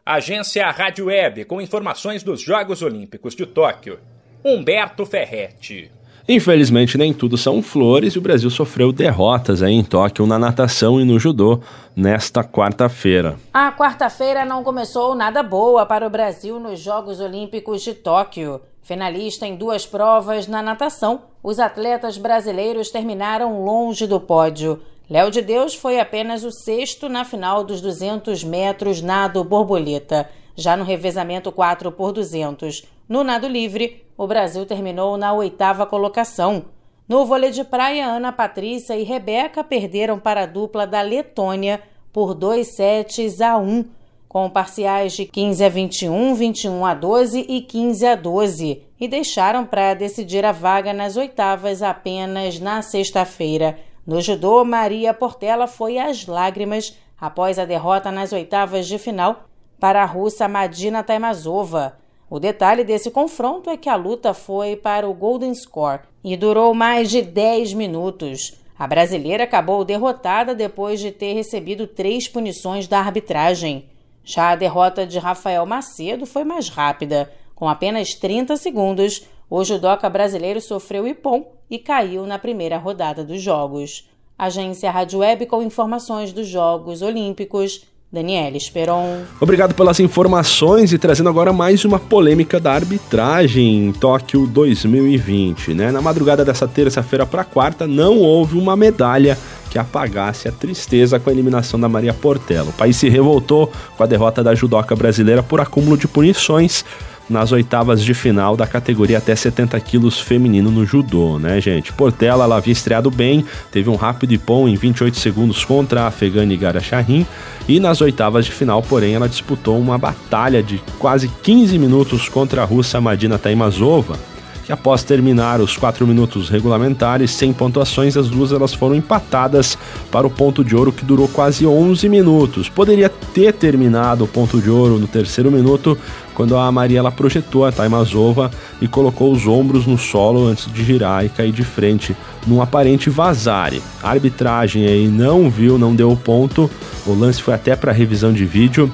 Agência 0.06 0.70
Rádio 0.70 1.06
Web 1.06 1.46
com 1.46 1.62
informações 1.62 2.24
dos 2.24 2.42
Jogos 2.42 2.82
Olímpicos 2.82 3.36
de 3.36 3.46
Tóquio. 3.46 4.00
Humberto 4.48 5.08
Ferretti. 5.08 5.90
Infelizmente, 6.30 7.00
nem 7.00 7.12
tudo 7.12 7.36
são 7.36 7.64
flores 7.64 8.14
e 8.14 8.20
o 8.20 8.22
Brasil 8.22 8.48
sofreu 8.52 8.92
derrotas 8.92 9.64
aí 9.64 9.74
em 9.74 9.84
Tóquio 9.84 10.28
na 10.28 10.38
natação 10.38 11.02
e 11.02 11.04
no 11.04 11.18
judô 11.18 11.62
nesta 11.96 12.44
quarta-feira. 12.44 13.40
A 13.52 13.72
quarta-feira 13.72 14.46
não 14.46 14.64
começou 14.64 15.16
nada 15.16 15.42
boa 15.42 15.84
para 15.84 16.06
o 16.06 16.12
Brasil 16.12 16.60
nos 16.60 16.80
Jogos 16.80 17.20
Olímpicos 17.20 17.82
de 17.82 17.96
Tóquio. 17.96 18.62
Finalista 18.84 19.48
em 19.48 19.56
duas 19.56 19.88
provas 19.88 20.46
na 20.46 20.62
natação, 20.62 21.24
os 21.42 21.58
atletas 21.58 22.20
brasileiros 22.20 22.92
terminaram 22.92 23.66
longe 23.66 24.06
do 24.06 24.20
pódio. 24.20 24.80
Léo 25.10 25.32
de 25.32 25.42
Deus 25.42 25.74
foi 25.74 26.00
apenas 26.00 26.44
o 26.44 26.52
sexto 26.52 27.10
na 27.10 27.26
final 27.26 27.64
dos 27.64 27.82
200 27.82 28.44
metros 28.44 29.02
nado 29.02 29.44
borboleta. 29.44 30.30
Já 30.56 30.78
no 30.78 30.84
revezamento 30.84 31.52
4 31.52 31.92
por 31.92 32.12
200, 32.12 32.84
no 33.08 33.24
nado 33.24 33.48
livre, 33.48 34.04
o 34.18 34.26
Brasil 34.26 34.66
terminou 34.66 35.18
na 35.18 35.34
oitava 35.34 35.86
colocação. 35.86 36.66
No 37.08 37.26
vôlei 37.26 37.52
de 37.52 37.64
praia, 37.64 38.08
Ana 38.08 38.32
Patrícia 38.32 38.96
e 38.98 39.04
Rebeca 39.04 39.64
perderam 39.64 40.18
para 40.18 40.44
a 40.44 40.46
dupla 40.48 40.88
da 40.88 41.02
Letônia 41.02 41.82
por 42.12 42.34
2 42.34 42.76
sets 42.76 43.42
a 43.42 43.58
1, 43.58 43.86
com 44.28 44.50
parciais 44.50 45.14
de 45.14 45.26
15 45.26 45.64
a 45.64 45.70
21, 45.70 46.34
21 46.34 46.86
a 46.86 46.94
12 46.94 47.46
e 47.48 47.62
15 47.62 48.06
a 48.08 48.16
12, 48.16 48.82
e 49.00 49.08
deixaram 49.08 49.66
para 49.66 49.94
decidir 49.94 50.44
a 50.44 50.52
vaga 50.52 50.92
nas 50.94 51.16
oitavas 51.16 51.84
apenas 51.84 52.60
na 52.60 52.82
sexta-feira. 52.82 53.78
No 54.06 54.20
judô, 54.20 54.66
Maria 54.66 55.14
Portela 55.14 55.68
foi 55.68 56.00
às 56.00 56.26
lágrimas 56.26 56.98
após 57.20 57.60
a 57.60 57.66
derrota 57.66 58.12
nas 58.12 58.34
oitavas 58.34 58.88
de 58.88 58.98
final 58.98 59.46
para 59.80 60.02
a 60.02 60.06
russa 60.06 60.48
Madina 60.48 61.04
Taimazova. 61.04 61.98
O 62.30 62.40
detalhe 62.40 62.84
desse 62.84 63.12
confronto 63.12 63.70
é 63.70 63.78
que 63.78 63.90
a 63.90 63.96
luta 63.96 64.34
foi 64.34 64.76
para 64.76 65.08
o 65.08 65.14
Golden 65.14 65.54
Score 65.54 66.02
e 66.24 66.36
durou 66.36 66.74
mais 66.74 67.10
de 67.10 67.22
10 67.22 67.74
minutos. 67.74 68.54
A 68.78 68.88
brasileira 68.88 69.44
acabou 69.44 69.86
derrotada 69.86 70.56
depois 70.56 71.00
de 71.00 71.12
ter 71.12 71.34
recebido 71.34 71.86
três 71.86 72.28
punições 72.28 72.88
da 72.88 73.00
arbitragem. 73.00 73.86
Já 74.24 74.50
a 74.50 74.56
derrota 74.56 75.06
de 75.06 75.20
Rafael 75.20 75.66
Macedo 75.66 76.26
foi 76.26 76.44
mais 76.44 76.68
rápida. 76.68 77.32
Com 77.54 77.70
apenas 77.70 78.16
30 78.16 78.58
segundos, 78.58 79.26
o 79.50 79.64
judoca 79.64 80.10
brasileiro 80.10 80.60
sofreu 80.60 81.08
ipom 81.08 81.46
e 81.70 81.78
caiu 81.78 82.26
na 82.26 82.40
primeira 82.40 82.78
rodada 82.78 83.24
dos 83.24 83.42
jogos. 83.42 84.10
Agência 84.38 84.92
Rádio 84.92 85.20
Web 85.20 85.46
com 85.46 85.62
informações 85.62 86.34
dos 86.34 86.48
Jogos 86.48 87.02
Olímpicos. 87.02 87.86
Daniela 88.16 88.56
Esperon. 88.56 89.24
Obrigado 89.42 89.76
pelas 89.76 90.00
informações 90.00 90.94
e 90.94 90.98
trazendo 90.98 91.28
agora 91.28 91.52
mais 91.52 91.84
uma 91.84 92.00
polêmica 92.00 92.62
da 92.62 92.72
arbitragem 92.72 93.88
em 93.88 93.92
Tóquio 93.92 94.48
2020. 94.48 95.74
Né? 95.74 95.92
Na 95.92 96.02
madrugada 96.02 96.46
dessa 96.46 96.66
terça-feira 96.66 97.26
para 97.26 97.44
quarta, 97.44 97.86
não 97.86 98.20
houve 98.20 98.58
uma 98.58 98.74
medalha 98.74 99.38
que 99.70 99.78
apagasse 99.78 100.48
a 100.48 100.52
tristeza 100.54 101.20
com 101.20 101.30
a 101.30 101.34
eliminação 101.34 101.78
da 101.78 101.90
Maria 101.90 102.14
Portela. 102.14 102.70
O 102.70 102.74
país 102.74 102.96
se 102.96 103.10
revoltou 103.10 103.70
com 103.98 104.04
a 104.04 104.06
derrota 104.06 104.42
da 104.42 104.56
judoca 104.56 104.96
brasileira 104.96 105.44
por 105.44 105.60
acúmulo 105.60 105.98
de 105.98 106.08
punições 106.08 106.86
nas 107.30 107.52
oitavas 107.52 108.04
de 108.04 108.14
final 108.14 108.56
da 108.56 108.68
categoria 108.68 109.18
até 109.18 109.36
70 109.36 109.80
quilos 109.80 110.20
feminino 110.20 110.72
no 110.72 110.86
judô, 110.86 111.40
né, 111.40 111.60
gente? 111.60 111.92
Portela, 111.94 112.44
ela 112.44 112.58
havia 112.58 112.74
estreado 112.74 113.10
bem, 113.10 113.46
teve 113.72 113.90
um 113.90 113.96
rápido 113.96 114.34
ipom 114.34 114.68
em 114.68 114.76
28 114.76 115.18
segundos 115.18 115.64
contra 115.66 116.04
a 116.04 116.08
afegane 116.08 116.58
Gara 116.58 116.80
Shahin 116.80 117.26
e 117.68 117.80
nas 117.80 118.02
oitavas 118.02 118.46
de 118.46 118.52
final, 118.52 118.82
porém, 118.82 119.16
ela 119.16 119.28
disputou 119.28 119.80
uma 119.80 119.98
batalha 119.98 120.62
de 120.62 120.80
quase 121.00 121.28
15 121.28 121.78
minutos 121.80 122.30
contra 122.30 122.62
a 122.62 122.66
russa 122.66 123.02
Madina 123.02 123.40
Taimazova, 123.40 124.20
que 124.66 124.72
após 124.72 125.04
terminar 125.04 125.62
os 125.62 125.78
4 125.78 126.08
minutos 126.08 126.50
regulamentares 126.50 127.30
sem 127.30 127.54
pontuações, 127.54 128.18
as 128.18 128.28
duas 128.28 128.52
elas 128.52 128.74
foram 128.74 128.96
empatadas 128.96 129.78
para 130.12 130.26
o 130.26 130.30
ponto 130.30 130.64
de 130.64 130.76
ouro 130.76 130.92
que 130.92 131.06
durou 131.06 131.28
quase 131.28 131.68
11 131.68 132.10
minutos. 132.10 132.68
Poderia 132.68 133.08
ter 133.08 133.54
terminado 133.54 134.24
o 134.24 134.28
ponto 134.28 134.60
de 134.60 134.70
ouro 134.70 134.98
no 134.98 135.06
terceiro 135.06 135.52
minuto, 135.52 135.96
quando 136.34 136.58
a 136.58 136.72
Maria 136.72 136.98
ela 136.98 137.12
projetou 137.12 137.64
a 137.64 137.72
Taimazova 137.72 138.50
e 138.82 138.88
colocou 138.88 139.32
os 139.32 139.46
ombros 139.46 139.86
no 139.86 140.00
solo 140.00 140.48
antes 140.48 140.72
de 140.72 140.84
girar 140.84 141.24
e 141.24 141.30
cair 141.30 141.52
de 141.52 141.64
frente 141.64 142.18
num 142.48 142.60
aparente 142.60 143.08
vazare. 143.08 143.84
A 144.02 144.10
arbitragem 144.10 144.88
aí 144.88 145.08
não 145.08 145.48
viu, 145.48 145.78
não 145.78 145.96
deu 145.96 146.18
ponto. 146.18 146.70
O 147.06 147.14
lance 147.14 147.42
foi 147.42 147.54
até 147.54 147.76
para 147.76 147.92
revisão 147.92 148.34
de 148.34 148.46
vídeo 148.46 148.92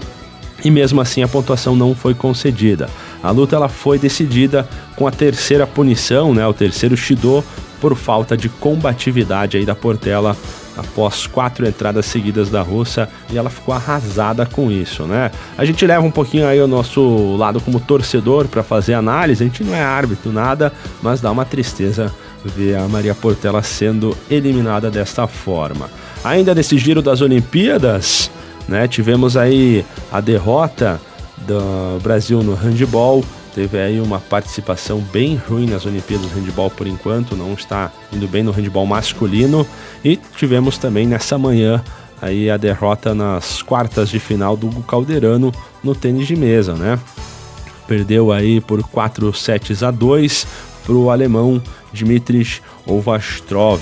e 0.64 0.70
mesmo 0.70 1.02
assim 1.02 1.24
a 1.24 1.28
pontuação 1.28 1.76
não 1.76 1.96
foi 1.96 2.14
concedida. 2.14 2.90
A 3.24 3.32
luta 3.32 3.56
ela 3.56 3.70
foi 3.70 4.00
decidida 4.00 4.68
com 4.96 5.08
a 5.08 5.12
terceira 5.12 5.68
punição, 5.68 6.34
né, 6.34 6.46
o 6.48 6.54
terceiro 6.54 6.98
Shido, 6.98 7.44
por 7.80 7.96
falta 7.96 8.38
de 8.38 8.48
combatividade 8.48 9.58
aí 9.58 9.66
da 9.66 9.74
Portela 9.74 10.38
após 10.78 11.28
quatro 11.28 11.68
entradas 11.68 12.06
seguidas 12.06 12.50
da 12.50 12.62
russa 12.62 13.10
e 13.30 13.38
ela 13.38 13.50
ficou 13.50 13.74
arrasada 13.74 14.46
com 14.46 14.72
isso, 14.72 15.04
né? 15.04 15.32
A 15.58 15.66
gente 15.66 15.86
leva 15.86 16.06
um 16.06 16.12
pouquinho 16.12 16.48
aí 16.48 16.62
o 16.62 16.68
nosso 16.68 17.36
lado 17.36 17.60
como 17.60 17.80
torcedor 17.80 18.48
para 18.48 18.64
fazer 18.64 18.94
análise, 18.94 19.44
a 19.44 19.48
gente 19.48 19.64
não 19.64 19.76
é 19.76 19.82
árbitro 19.82 20.32
nada, 20.32 20.72
mas 21.02 21.20
dá 21.20 21.32
uma 21.32 21.44
tristeza 21.44 22.14
ver 22.46 22.76
a 22.76 22.88
Maria 22.88 23.14
Portela 23.14 23.62
sendo 23.64 24.16
eliminada 24.30 24.90
desta 24.90 25.28
forma. 25.28 25.90
Ainda 26.24 26.56
nesse 26.56 26.78
giro 26.78 27.02
das 27.02 27.22
Olimpíadas, 27.22 28.32
né, 28.68 28.88
tivemos 28.88 29.36
aí 29.36 29.86
a 30.12 30.22
derrota 30.22 31.02
do 31.48 32.00
Brasil 32.02 32.44
no 32.44 32.54
handball. 32.56 33.24
Teve 33.54 33.80
aí 33.80 34.00
uma 34.00 34.20
participação 34.20 35.00
bem 35.00 35.36
ruim 35.36 35.66
nas 35.66 35.86
Olimpíadas 35.86 36.28
do 36.28 36.40
handball 36.40 36.70
por 36.70 36.88
enquanto, 36.88 37.36
não 37.36 37.54
está 37.54 37.92
indo 38.12 38.28
bem 38.28 38.44
no 38.44 38.52
handball 38.52 38.86
masculino. 38.86 39.68
E 40.04 40.18
tivemos 40.38 40.78
também 40.78 41.06
nessa 41.06 41.38
manhã 41.38 41.84
aí 42.22 42.50
a 42.50 42.56
derrota 42.56 43.14
nas 43.14 43.62
quartas 43.62 44.10
de 44.10 44.20
final 44.20 44.56
do 44.56 44.70
Calderano 44.84 45.52
no 45.84 45.94
tênis 45.94 46.28
de 46.28 46.36
mesa, 46.36 46.76
né? 46.76 46.98
Perdeu 47.88 48.32
aí 48.32 48.62
por 48.62 48.82
4 48.84 49.34
sets 49.34 49.84
a 49.84 49.92
2 49.92 50.48
para 50.86 50.94
o 50.94 51.10
alemão 51.10 51.62
Dmitry 51.92 52.62
Ovastrov. 52.86 53.82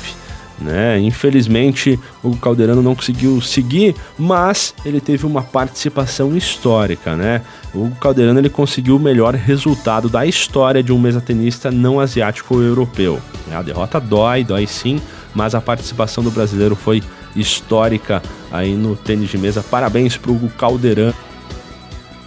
Né? 0.62 1.00
Infelizmente, 1.00 2.00
o 2.22 2.36
Calderano 2.36 2.82
não 2.82 2.95
conseguiu 2.95 3.39
seguir, 3.41 3.95
mas 4.17 4.74
ele 4.84 5.00
teve 5.00 5.26
uma 5.26 5.41
participação 5.41 6.36
histórica. 6.36 7.15
Né? 7.15 7.41
O 7.74 7.89
Calderano 7.91 8.39
ele 8.39 8.50
conseguiu 8.50 8.98
o 8.98 9.00
melhor 9.00 9.36
resultado 9.36 10.10
da 10.10 10.26
história 10.26 10.84
de 10.84 10.91
um 10.91 11.00
mesatenista 11.00 11.72
não 11.72 12.00
asiático 12.00 12.56
ou 12.56 12.62
europeu. 12.62 13.19
A 13.52 13.62
derrota 13.62 14.00
dói, 14.00 14.43
dói 14.43 14.67
sim, 14.67 15.02
mas 15.34 15.56
a 15.56 15.62
participação 15.62 16.24
do 16.24 16.32
brasileiro 16.32 16.76
foi 16.76 17.02
histórica 17.36 18.22
aí 18.52 18.74
no 18.74 18.95
tênis 18.95 19.30
de 19.30 19.38
mesa. 19.38 19.63
Parabéns 19.63 20.17
para 20.17 20.32
o 20.32 20.50
Calderano. 20.58 21.13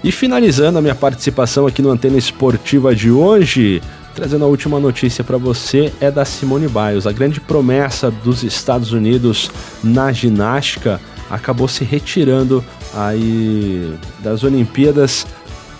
E 0.05 0.11
finalizando 0.11 0.79
a 0.79 0.83
minha 0.83 0.97
participação 0.97 1.67
aqui 1.67 1.81
no 1.81 1.91
Antena 1.91 2.19
Esportiva 2.19 2.95
de 2.95 3.11
hoje, 3.11 3.81
Trazendo 4.15 4.45
a 4.45 4.49
última 4.49 4.79
notícia 4.79 5.25
para 5.25 5.39
você 5.39 5.93
é 6.01 6.11
da 6.11 6.25
Simone 6.25 6.69
Biles. 6.69 7.07
A 7.07 7.13
grande 7.13 7.41
promessa 7.41 8.11
dos 8.11 8.43
Estados 8.43 8.93
Unidos 8.93 9.51
na 9.83 10.13
ginástica 10.13 11.01
acabou 11.31 11.67
se 11.67 11.83
retirando 11.83 12.63
aí 12.95 13.95
das 14.21 14.45
Olimpíadas 14.45 15.27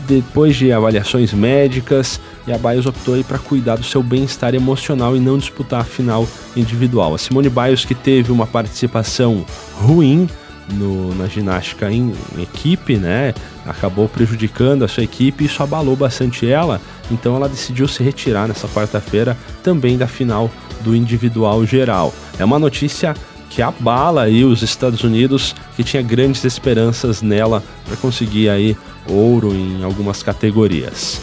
depois 0.09 0.57
de 0.57 0.73
avaliações 0.73 1.33
médicas 1.33 2.19
e 2.47 2.53
a 2.53 2.59
Biles 2.59 2.87
optou 2.87 3.23
para 3.23 3.39
cuidar 3.39 3.77
do 3.77 3.85
seu 3.85 4.03
bem-estar 4.03 4.55
emocional 4.55 5.17
e 5.17 5.21
não 5.21 5.39
disputar 5.39 5.83
a 5.83 5.85
final 5.85 6.27
individual. 6.57 7.15
A 7.15 7.19
Simone 7.19 7.49
Biles 7.49 7.85
que 7.85 7.95
teve 7.95 8.33
uma 8.33 8.47
participação 8.47 9.45
ruim 9.77 10.29
no, 10.71 11.15
na 11.15 11.27
ginástica 11.27 11.91
em, 11.91 12.13
em, 12.37 12.43
equipe, 12.43 12.97
né? 12.97 13.35
Acabou 13.67 14.09
prejudicando 14.09 14.85
a 14.85 14.89
sua 14.89 15.05
equipe 15.05 15.45
isso 15.45 15.63
abalou 15.63 15.97
bastante 15.97 16.49
ela. 16.49 16.81
Então 17.11 17.37
ela 17.37 17.49
decidiu 17.49 17.87
se 17.89 18.03
retirar 18.03 18.49
nessa 18.49 18.69
quarta-feira 18.69 19.37
também 19.63 19.97
da 19.99 20.07
final 20.07 20.51
do 20.81 20.95
individual 20.95 21.65
geral. 21.65 22.13
É 22.39 22.45
uma 22.45 22.59
notícia 22.59 23.15
que 23.51 23.61
abala 23.61 24.23
aí 24.23 24.45
os 24.45 24.63
Estados 24.63 25.05
Unidos, 25.05 25.55
que 25.77 25.85
tinha 25.85 26.03
grandes 26.03 26.43
esperanças 26.45 27.21
nela 27.21 27.63
para 27.85 27.97
conseguir 27.97 28.49
aí 28.49 28.77
ouro 29.07 29.55
em 29.55 29.85
algumas 29.85 30.23
categorias. 30.23 31.21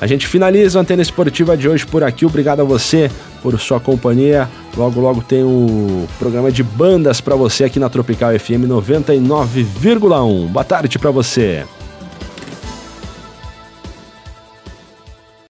A 0.00 0.06
gente 0.06 0.26
finaliza 0.26 0.78
a 0.78 0.82
antena 0.82 1.02
esportiva 1.02 1.56
de 1.56 1.68
hoje 1.68 1.86
por 1.86 2.02
aqui. 2.02 2.24
Obrigado 2.24 2.60
a 2.60 2.64
você 2.64 3.10
por 3.42 3.58
sua 3.60 3.80
companhia. 3.80 4.48
Logo, 4.76 5.00
logo 5.00 5.22
tem 5.22 5.42
o 5.42 6.06
programa 6.18 6.50
de 6.50 6.62
bandas 6.62 7.20
para 7.20 7.34
você 7.34 7.64
aqui 7.64 7.78
na 7.78 7.88
Tropical 7.90 8.38
FM 8.38 8.66
99,1. 8.68 10.46
Boa 10.46 10.64
tarde 10.64 10.98
para 10.98 11.10
você. 11.10 11.64